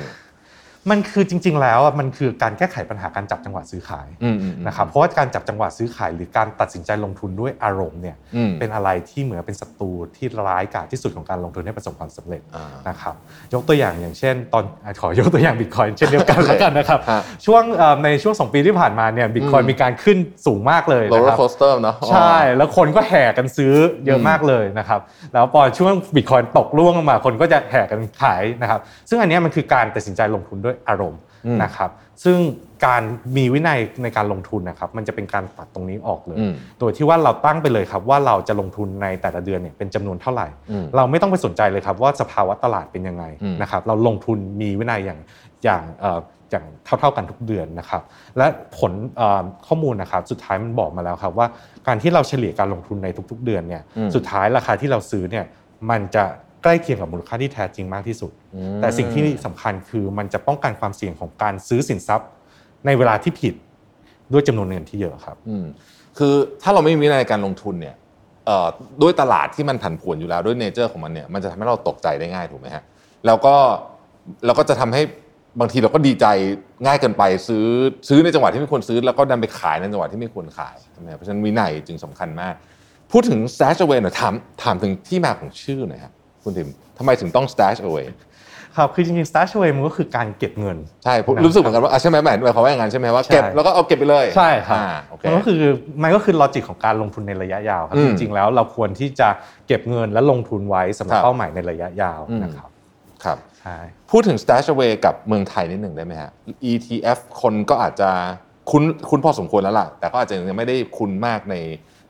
[0.92, 13.16] มันคือจริง ๆ แล้วอะมันคือการแก้ไขปัญหาการจับจังหวะซื้อขายอืมอืมอืมนะครับเพราะว่าการจับจังหวะซื้อขายหรือการตัดสินใจลงทุนด้วยอารมณ์เนี่ยอืมเป็นอะไรที่เหมือนเป็นศัตรูที่ร้ายกาจที่สุดของการลงทุนให้ประสบความสำเร็จอ่านนะครับ
[13.54, 23.74] ยกตัวอย่างอย่างเช่น ตอนอะขอยกตัวอย่างบิตคอยเช่นเดียวกันแล้วกันนะครับฮะช่วงเอ่อในช่วง2ปีที่ผ่านมาเนี่ยบิตคอยอืมมีการขึ้นสูงมากเลยนะเลคอรับ roller coaster เนาะใช่แล้วคนก็แห่กันซื้อ
[24.06, 25.00] เยอะมากเลยนะครับ
[25.34, 31.92] แล้วพอช่วงบิตคอยตกล่วงลงมาคนก็จะแห่กันขายนะครับซึ่งอันเนี้ยมันคือการตัดสินใจลงทุนด้วยอารมณ์อืมนะครับ
[32.24, 32.38] ซึ่ง
[32.86, 33.04] การ
[33.38, 45.20] มีวินัยในการลงทุนนะครับมันจะเป็นการตัดตรงนี้ออกเลยอืมโดยที่ว่าเราตั้งไปเลยครับว่าเราจะลงทุนในแต่ละเดือนเนี่ยเป็นจำนวนเท่าไหร่อืมเราไม่ต้องไปสนใจเลยครับว่าสภาวะตลาดเป็นยังไงอืมนะครับเราลงทุนมีวินัยอย่าง
[45.64, 46.20] อย่างเอ่อ
[46.52, 48.02] อย่างเท่าๆกันทุกเดือนนะครับ
[48.38, 48.46] และ
[48.78, 51.48] ผลเอ่อข้อมูลนะครับสุดท้ายมันบอกมาแล้วครับว่า
[51.88, 55.46] การที่เราเฉลี่ยการลงทุนในทุก ๆ เดือนเนี่ยอืมสุดท้ายราคาที่เราซื้อเนี่ย
[55.90, 56.26] มันจะ
[56.64, 62.30] ใกล้เคียงกับมูลค่าที่แท้จริงมากที่สุดอืมแต่สิ่งที่สำคัญคือมันจะป้องกันความเสี่ยงของการซื้อสินทรัพย์
[62.86, 63.54] ในเวลาที่ผิด
[64.34, 65.66] ด้วยจำนวนเงินที่เยอะครับอืม
[66.18, 67.96] คือถ้าเราไม่มีวินัยในการลงทุนเนี่ย
[68.46, 68.68] เอ่อ
[69.02, 72.84] ด้วยตลาดที่มันผันผวนอยู่แล้วด้วยเนเจอร์ของมันเนี่ยมันจะทำให้เราตกใจได้ง่ายถูกไหมฮะ
[73.26, 73.56] แล้วก็
[74.46, 75.02] เราก็จะทำให้
[75.60, 76.26] บางทีเราก็ดีใจ
[76.86, 77.66] ง่ายเกินไปซื้อ
[78.08, 82.54] ซื้อในจังหวะที่ไม่ควรซื้อ แล้วก็ดันไปขายในจังหวะที่ไม่ควรขายใช่ไหมครับเพราะฉะนั้นวินัยจึงสำคัญมาก
[83.12, 95.62] พูดถึง stash away หน่อยถามถามถึงที่มาของชื่อหน่อยครับ คุณทิมทำไมถึงต้อง stash away คครับคือจริงๆ stash away มันก็คือการเก็บเงิน ใช่ผมรู้สึกเหมือนกันว่าอะใช่ไหมหมายหมายความว่าอย่างนั้นใช่ไหมว่าเก็บใช่แล้วก็เอาเก็บไปเลยใช่ครับอ่าโอเคมันก็คือ
[96.04, 99.30] มันก็คือลอจิกของการลงทุนในระยะยาวครับอืมจริงๆแล้วเราควรที่จะ
[99.68, 102.70] เก็บเงินและลงทุนไว้สำหรับครับเป้าหมายในระยะยาวอืมนะครับ
[103.24, 103.78] ครับใช่
[104.12, 106.32] พูดถึง stash away กับเมืองไทยนิดหนึ่งได้ไหมฮะ
[106.72, 108.10] ETF คนก็อาจจะ
[108.72, 111.56] คุ้นคุ้นพอสมควรแล้วล่ะ แต่ก็อาจจะยังไม่ได้คุ้นมากใน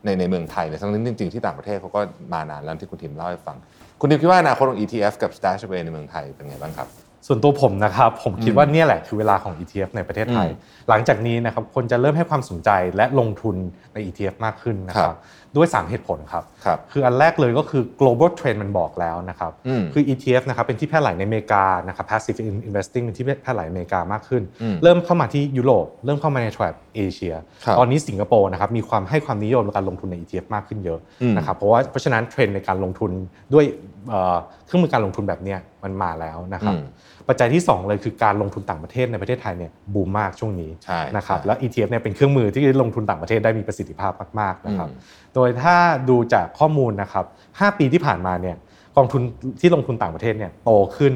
[0.04, 2.00] ในในเมืองไทยในทั้งนี้จริงๆที่ต่างประเทศเขาก็
[2.32, 3.56] มานานแล้วที่คุณทิมเล่าให้ฟัง
[4.00, 6.88] คุณดิวคิดว่าอนาคตของ ETF กับ stash away ในเมืองไทยเป็นไงบ้างครับ
[7.26, 10.54] ส่วนตัวผมนะครับผมคิดว่าเนี่ยแหละคือเวลาของ ETF ในประเทศไทยอื
[10.86, 13.56] มหลังจากนี้นะครับคนจะเริ่มให้ความสนใจและลงทุน
[13.92, 15.18] ใน ETF มากขึ้นนะคครัรับบ
[15.56, 33.10] ด้วย 3 เหตุผลครับครับคืออันแรกเลยก็คือ global trend มันบอกแล้วนะครับอืมคือ ETF นะครับเป็นที่แพร่หลายในอเมริกานะครับ passive investing เป็นที่แพร่หลายในอเมริกามากขึ้นอืมเริ่มเข้ามาที่ยุโรปเริ่มเข้ามาในแถบเอเชียครับตอนนี้สิงคโปร์นะครับมีความให้ความนิยมในการลงทุนใน ETF มากขึ้นเยอะอืมนะครับเพราะว่าเพราะฉะนั้นเทรนด์ในการลงทุน
[33.54, 33.64] ด้วย
[34.08, 36.84] เอ่อเครื่องมือการลงทุนแบบเนี้ยมันมาแล้วนะครับอืม
[37.30, 45.76] ปัจจัยที่ 2 เลยคือการลงทุนต่างประเทศในประเทศไทยเนี่ยบูมมากช่วงนี้ใช่นะครับใช่แล้ว ETF เนี่ยเป็นเครื่องมือที่ลงทุนต่างประเทศได้มีประสิทธิภาพมากๆนะครับอืมโดยถ้า
[46.10, 48.56] ดูจากข้อมูลนะครับ5ปีที่ผ่านมาเนี่ย
[48.96, 49.22] กองทุน
[49.60, 51.12] ที่ลงทุนต่างประเทศเนี่ยโตขึ้น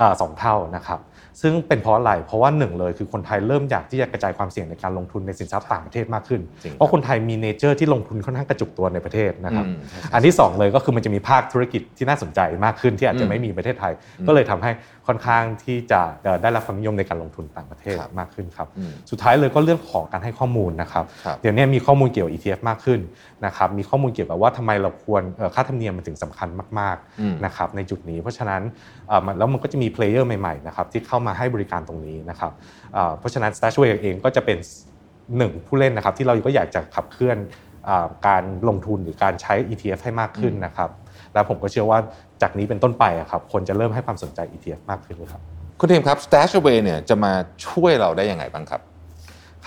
[0.00, 1.00] อ่าสองเท่านะครับ
[1.42, 13.92] ซึ่งเป็นเพราะอะไรเพราะว่าหนึ่งเลยคือคนไทยเริ่มอยากที่จะกระจายความเสี่ยงในการลงทุนในสินทรัพย์ต่างประเทศมากขึ้นจริงครับเพราะคนไทยมีเนเจอร์ที่ลงทุนค่อนข้างกระจุกตัวในประเทศนะครับอืมใช่อันที่สองเลยก็คือมันจะมีภาคธุรกิจที่น่าสนใจมากขึ้นที่อาจอืจะมไม่มีประเทศไทย
[14.26, 14.70] ก็เลยทำให้
[15.06, 23.00] ค่อนข้างที่จะเอ่อได้รับความนิยมในการลงทุนต่างประเทศครับมากขึ้นครับอืมสุดท้ายเลยก็เรื่องของการให้ข้อมูลนะครับครับเดี๋ยวนี้มีข้อมูลเกี่ยวกับ ETF มากขึ้น
[23.46, 26.48] นะครับมีข้อมูลเกี่ยวกับว่าทำไมเราควรเอ่อค่าธรรมเนียมมันถึงสำคัญ
[26.80, 28.62] มากอืมๆนะครับในจุดนี้ เพราะฉะนั้น
[29.08, 32.52] เอ่อมันแล้วมันก็จะมีเพลเยอร์ใหม่ๆนะครับที่เข้ามาให้บริการตรงนี้นะครับ
[32.94, 34.58] เอ่อเพราะฉะนั้น Stashway เองก็จะเป็น
[35.36, 37.38] หนึ่งผู้เล่นนะครับที่เราก็อยากจะขับเคลื่อน
[37.88, 40.90] อ่าการลงทุนหรือการใช้ ETF ให้มากขึ้นนะครับ
[41.34, 41.98] แล้วผมก็เชื่อว่า
[42.42, 45.42] จากนี้เป็นต้นไปอะครับคนจะเริ่มให้ความสนใจ ETF มากขึ้นเลยครับ
[45.80, 47.32] คุณทิมครับ stash away เนี่ยจะมา
[47.66, 48.82] ช่วยเราได้ยังไงบ้างครับ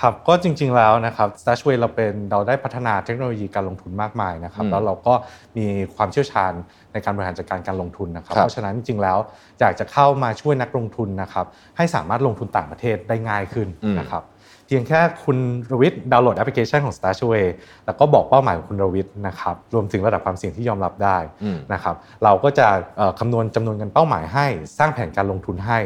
[0.02, 5.14] ครับก็จริงๆแล้วนะครับ Stashway เราเป็นเราได้พัฒนาเทคโนโลยีการลงทุนมากมายนะครับอืมแล้วเราก็
[5.58, 6.54] มีความเชี่ยวชาญ
[6.94, 9.18] ในการบริหารจัดการการลงทุนนะครับครับ เพราะฉะนั้นจริงๆแล้ว
[9.60, 11.46] อยากจะเข้ามาช่วยนักลงทุนนะครับ
[11.78, 13.68] ให้สามารถลงทุนต่างประเทศได้ง่ายขึ้น
[14.00, 14.24] นะครับ
[14.68, 15.38] เพียงแค่คุณ
[15.72, 17.48] รวิทย์ดาวน์โหลดแอปพลิเคชันของ Stashway
[17.86, 24.46] แล้วก็บอกเป้าหมายของคุณรวิทย์นะครับรวมถึงระดับความเสี่ยงที่ยอมรับได้อืมนะครับเราก็จะเอ่อคำนวณจำนวนเงินเป้าหมายให้
[24.78, 25.80] สร้างแผนการลงทุนให้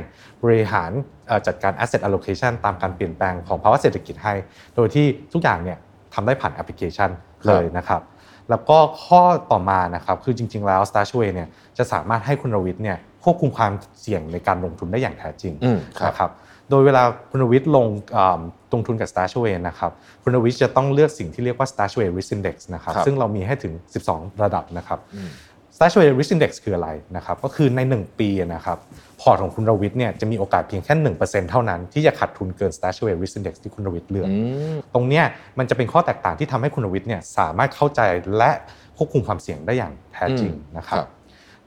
[0.44, 0.92] บริหาร
[1.28, 4.34] เอ่อจัดการ asset allocation ตามการเปลี่ยนแปลงของภาวะเศรษฐกิจให้
[4.76, 5.78] โดยที่ทุกอย่างเนี่ย
[6.14, 7.10] ทำได้ผ่านแอปพลิเคชัน
[7.48, 8.02] เลยนะครับ
[8.50, 9.22] แล้วก็ข้อ
[9.52, 13.72] ต่อมานะครับคือจริง ๆ แล้ว Stashway เนี่ยจะสามารถให้คุณรวิทย์เนี่ยควบคุมความ
[14.02, 16.32] เสี่ยงในการลงทุนได้อย่างแท้จริงอืมครับนะครับ
[16.70, 17.86] โดยเวลาคุณรวิทย์ลง
[18.18, 18.42] อ่า
[18.74, 19.92] ลงทุนกับ Stashway นะครับ
[20.24, 23.74] คุณรวิทย์จะต้องเลือกสิ่งที่เรียกว่า Stashway Risk Index นะครับครับซึ่งเรามีให้ถึง
[24.08, 25.30] 12 ระดับนะครับอืม
[25.76, 28.78] Stashway Risk Index คืออะไรนะครับก็คือใน 1 ปีนะครับ
[29.22, 30.94] พอร์ตของคุณรวิทย์เนี่ยจะมีโอกาสเพียงแค่
[31.24, 34.36] 1%เท่านั้นที่จะขาดทุนเกิน Stashway Risk Index ที่คุณรวิทย์เลือกอื
[34.74, 35.26] มตรงเนี้ย
[35.60, 38.02] มันจะเป็นข้อแตกต่างที่ทำให้คุณรวิทย์เนี่ยสามารถเข้าใจ
[38.38, 38.52] และ
[38.98, 41.10] ควบคุมความเสี่ยงได้อย่างแท้จริงอืมนะครับครับ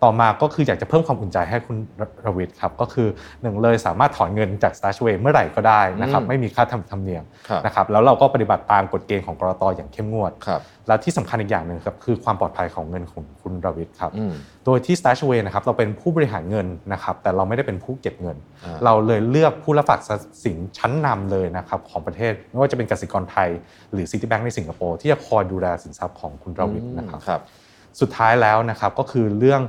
[0.05, 1.77] ต่อมาก็คืออยากจะเพิ่มความอุ่นใจให้คุณ
[2.27, 3.09] รวิทย์ครับก็คือ
[3.43, 14.33] หนึ่งเลยสามารถถอนเงินจาก Stashway เมื่อไหร่ก็ได้นะครับอืมไม่มีค่าทำธรรมเนียมครับนะครับแล้วเราก็ปฏิบัติตามกฎเกณฑ์ของกรตอย่างเข้มงวดครับและที่สำคัญอีกอย่างหนึ่งครับคือความปลอดภัยของเงินของคุณรวิทย์ครับอืม
[14.65, 23.49] โดยที่ Stashaway นะครับเราเป็นผู้บริหารเงินนะครับแต่เราไม่ได้เป็นผู้เก็บเงินอ่าเราเลยเลือกผู้รับฝากทรัพย์สินชั้นนำเลยนะครับของประเทศไม่ว่าจะเป็นกสิกรไทย
[23.93, 27.43] หรือ Citibank ในสิงคโปร์ที่จะคอยดูแลสินทรัพย์ของคุณรวิทย์นะครับครับ
[28.01, 29.63] สุดท้ายแล้วนะครับก็คือเรื่อง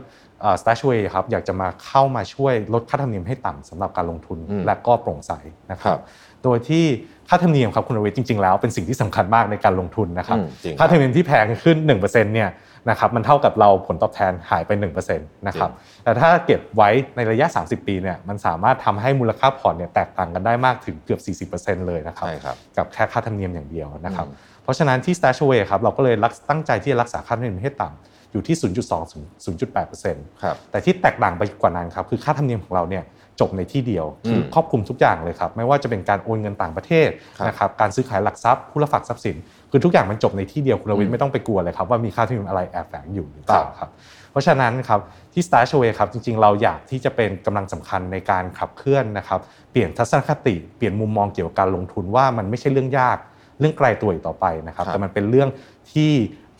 [0.43, 5.31] เอ่อ Stashaway ครับอยากจะมาเข้ามาช่วยลดค่าธรรมเนียมให้ต่ำสำหรับการลงทุนอืมและก็โปร่งใส
[5.71, 6.01] นะคครัรับบ
[6.43, 6.85] โดยที่
[7.29, 12.49] ค่าธรรมเนียมครับคุณรวิทย์จริง ๆ แล้วเป็นสิ่งที่สำคัญมากในการลงทุนนะครับอืมจริงครับค่าธรรมเนียมที่แพงขึ้น1%เนี่ย
[12.89, 14.71] นะครับมันเท่ากับเราผลตอบแทนหายไป
[15.09, 15.69] 1%นะครับ
[16.03, 29.23] แต่ถ้าเก็บไว้ในระยะ 30 ปีเนี่ยมันสามารถทำให้มูลค่าพอร์ตเนี่ยแตกต่างกันได้มากถึงเกือบ 40%เลยนะครับใช่ครับกับแค่ค่าธรรมเนียมอย่างเดียวนะครับอืมเพราะฉะนั้นที่ Stashaway ครับเราก็เลยรักตั้งใจที่จะรักษาค่าธรรมเนียมให้ต่ำ อยู่ที่ 0.2ถึง
[29.63, 33.03] 0.8%ครับแต่ที่แตกต่างไปกว่านั้นครับคือค่าธรรมเนียมของเราเนี่ย
[33.39, 39.35] จบในที่เดียวคืออมครอบคลุมทุกอย่างเลยครับไม่ว่าจะเป็นการโอนเงินต่างประเทศครับนะครับการซื้อขายหลักทรัพย์ผู้รับฝากทรัพย์สิน
[39.71, 43.89] คือทุกอย่างมันจบในที่เดียวคุณรวิอืทมย์ไม่ต้องไปกลัวเลยครับว่ามีค่าธรรมเนียมอะไรแอบแฝงอยู่หรือเปล่าครับครับ
[44.31, 44.99] เพราะฉะนั้นครับ
[45.33, 49.39] ที่ Stashaway ครับจริงๆ เราอยากที่จะเป็นกำลังสำคัญในการขับเคลื่อนนะครับ
[49.71, 53.17] เปลี่ยนทัศนคติเปลี่ยนมุมมองเกี่ยวกับการลงทุนว่ามันไม่ใช่เรื่องยาก
[53.59, 55.49] เรื่องไกลตัวอีกต่อไปนะครับครับแต่มันเป็นเรื่อง
[55.93, 56.11] ที่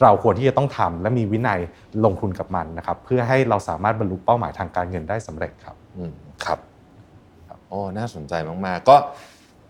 [0.02, 1.60] เราควรที่จะต้องทำและมีวินัย
[2.06, 6.14] ลงทุนกับมันนะครับ เพื่อให้เราสามารถบรรลุเป้าหมายทางการเงินได้สำเร็จครับอืม
[6.46, 6.60] ครับ
[7.48, 8.34] ครับโอ้น่าสนใจ
[8.66, 8.96] มากๆ ก็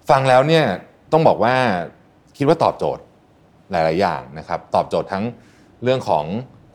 [0.10, 0.66] ฟังแล้วเนี่ย
[1.12, 1.56] ต้องบอกว่า
[2.38, 3.04] คิดว่าตอบโจทย์
[3.72, 5.24] หลาย ๆ อย่างนะครับ ตอบโจทย์ทั้ง
[5.84, 6.26] เรื่องของ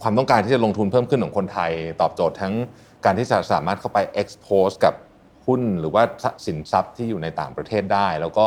[0.02, 2.54] ความต้องการที่จะลงทุนเพิ่มขึ้นของคนไทย ตอบโจทย์ทั้ง
[3.04, 4.94] การที่จะสามารถเข้าไป expose กับ
[5.46, 6.02] หุ้นหรือว่า
[6.46, 8.46] สินทรัพย์ที่อยู่ในต่างประเทศได้ แล้วก็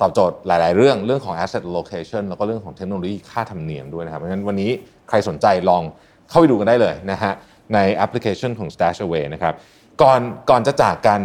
[0.00, 4.70] ตอบโจทย์หลาย ๆ เรื่องเรื่องของ asset allocation แล้วก็เรื่องของเทคโนโลยีค่าธรรมเนียมด้วยนะครับเพราะฉะนั้นวันนี้
[5.08, 5.82] ใครสนใจลอง
[6.28, 7.32] เข้าไปดูกันได้เลยนะฮะ
[7.74, 9.54] ในแอปพลิเคชันของ Stash Away นะครับ
[10.02, 10.20] ก่อน
[10.50, 11.20] ก่อนจะจากกัน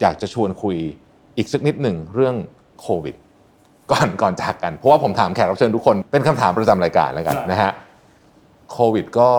[0.00, 0.76] อยากจะชวนคุย
[1.36, 2.34] อีกสักนิดหนึ่งเรื่อง
[2.80, 3.14] โควิด
[3.92, 7.70] ก่อนก่อนจากกัน เพราะว่าผมถามแขกรับเชิญทุกคนเป็นคำถามประจำรายการแล้วกันนะฮะ
[8.72, 9.30] โควิดก็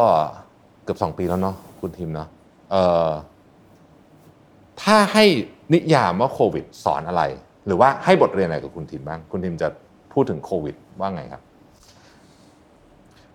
[0.83, 2.27] เกือบสองปีแล้วเนาะคุณทีมเนาะ
[2.71, 3.09] เอ่อ
[4.81, 5.25] ถ้าให้
[5.73, 7.23] นิยามว่าโควิด สอนอะไร
[7.67, 9.67] หรือว่าให้บทเรียนอะไรกับคุณทีมบ้าง คุณทีมจะ
[10.13, 11.41] พูดถึงโควิด ว่าไงครับ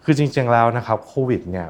[0.05, 1.69] คือจริงๆแล้วนะครับโควิดเนี่ย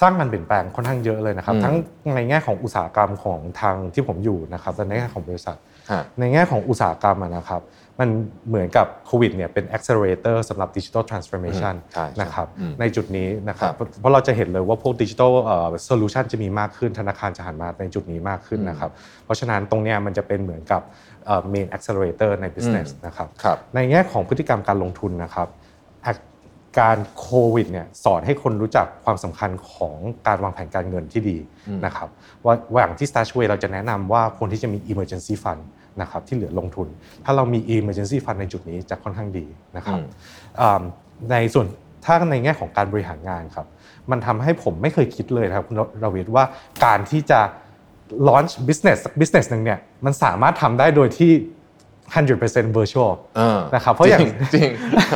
[0.00, 1.74] สร้างการเปลี่ยนแปลงค่อนข้างเยอะเลยนะครับอืมทั้ง
[2.16, 5.56] ในแง่ของอุตสาหกรรมของทางที่ผมอยู่นะครับและในแง่ของบริษัท
[5.90, 7.62] ฮะในแง่ของอุตสาหกรรมอะนะครับ
[8.00, 8.08] มัน
[8.48, 18.90] เหมือนกับโควิดเนี่ยเป็น accelerator สำหรับ digital transformation อืมใช่ใช่นะครับอืมในจุดนี้นะครับครับเพราะเราจะเห็นเลยว่าพวก digital เอ่อ solution จะมีมากขึ้นธนาคารจะหันมาในจุดนี้มากขึ้นนะครับ
[19.24, 20.82] เพราะฉะนั้นตรงเนี้ยมันจะเป็นเหมือนกับ
[21.26, 25.48] เอ่อ main accelerator ใน business นะครับครับในแง่ของพฤติกรรมการลงทุนนะครับ
[26.06, 26.12] อะ
[26.80, 29.96] การโควิดเนี่ยสอนให้คนรู้จักความสำคัญของ
[30.26, 31.36] การวางแผนการเงินที่ดี
[31.86, 32.08] นะครับ
[32.44, 35.62] ว่าว่าอย่างที่ Stashway เราจะแนะนำว่าควรที่จะมี emergency fund
[36.00, 36.88] นะครับที่เหลือลงทุน
[37.24, 39.46] ถ้าเรามี emergency fund ในจุดนี้จะค่อนข้างดี
[39.76, 40.06] นะครับอืม
[40.60, 40.82] อ่า
[41.30, 41.66] ในส่วน
[42.04, 43.66] ถ้าในแง่ของการบริหารงานครับ
[44.10, 46.44] มันทำให้ผมไม่เคยคิดเลยนะครับคุณราวิทว่า
[46.84, 47.40] การที่จะ
[48.28, 51.32] launch business สัก business หนึ่งเนี่ยมันสามารถทำได้โดยที่
[52.04, 54.70] 100% virtual เออนะครับเพราะอย่างจริงจริง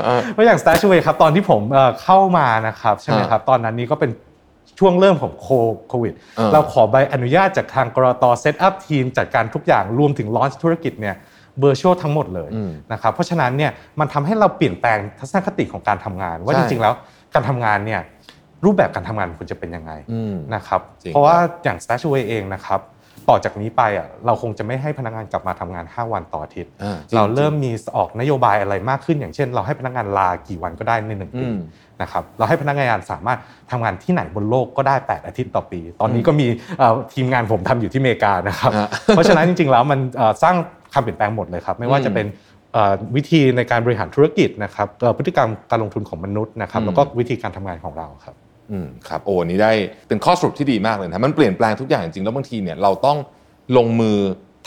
[0.05, 4.11] เออเพราะอย่าง Stashaway ครับตอนที่ผมเอ่อเข้ามานะครับใช่ไหมอ่าครับตอนนั้นนี้ก็เป็น
[4.79, 5.33] ช่วงเริ่มของ
[5.89, 11.17] โควิดเออเราขอใบอนุญาตจากทางกรตเซตอัพทีมจัดการทุกอย่างรวมถึงลอนช์ธุรกิจเนี่ย
[11.61, 12.51] เ i r t u a l ทั้งหมดเลย
[12.93, 13.71] นะครับเพราะฉะนั้นเนี่ย
[14.01, 16.95] มันทำให้เราเปลี่ยนแปลงทัศนคติของการทำงาน ว่าใช่จริงๆแล้ว
[17.35, 18.01] การทำงานเนี่ย
[18.65, 22.81] รูปแบบการทำงานควรจะเป็นยังไงอืมนะครับจริงเพราะว่าอย่าง Stashaway เองนะครับ
[23.29, 31.59] ต่อจากนี้ไปอะเราคงจะไม่ให้พนักงานกลับมาทำงาน 5 วันต่ออาทิตย์อ่าจริงเราเริ่มมีออกนโยบายอะไรมากขึ้น อย่างเช่น เราให้พนักงานลากี่วันก็ได้ในหนึ่งปีอืม
[32.03, 33.39] นะครับเราให้พนักงานสามารถ
[33.71, 36.47] ทำงานที่ไหนบนโลกก็ได้ 8 อาทิตย์ต่อปี ตอนนี้ก็มี
[36.79, 40.57] เอ่อทีมงานผมทำอยู่ที่อเมริกานะครับฮะเพราะฉะนั้นจริงๆแล้วมันเอ่อสร้าง
[40.95, 42.27] คำเปลี่ยนแปลงหมดเลยครับไม่ว่าจะเป็น
[42.73, 48.37] เอ่อวิธีในการบริหารธุรกิจนะครับเอ่อพฤติกรรมการลงทุนของมนุษย์นะครับแล้วก็วิธีการทำงานของเราครับ
[48.71, 49.73] อืมครับโอ้อันนี้ได้
[50.09, 53.19] เป็นข้อสรุปที่ดีมากเลยนะมันเปลี่ยนแปลงทุกอย่างจริงๆแล้วบางทีเนี่ยเราต้อง
[53.77, 54.19] ลงมือ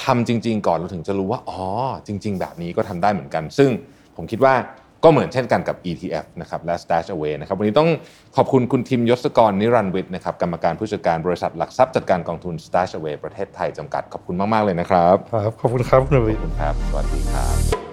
[0.03, 1.61] ทำจริง ๆ ก่อนเราถึงจะรู้ว่าอ๋อ
[2.07, 3.69] จริง ๆ แบบนี้ก็ทำได้เหมือนกัน ซึ่ง
[4.15, 4.55] ผมคิดว่า
[5.03, 7.89] ก็เหมือนเช่นกันกับ ETF นะครับและ Stash Away นะครับวันนี้ต้อง
[8.35, 17.92] ขอบคุณคุณทิมยศกรนิรันดร์วิทย์นะครับกรรมการผู้จัดการบริษัทหลักทรัพย์จัดการกองทุน Stash Away ประเทศไทยจำกัดขอบคุณมาก ๆ เลยนะครับ ครับ ขอบคุณครับคุณรวิขอบคุณครับ สวัสดีครับ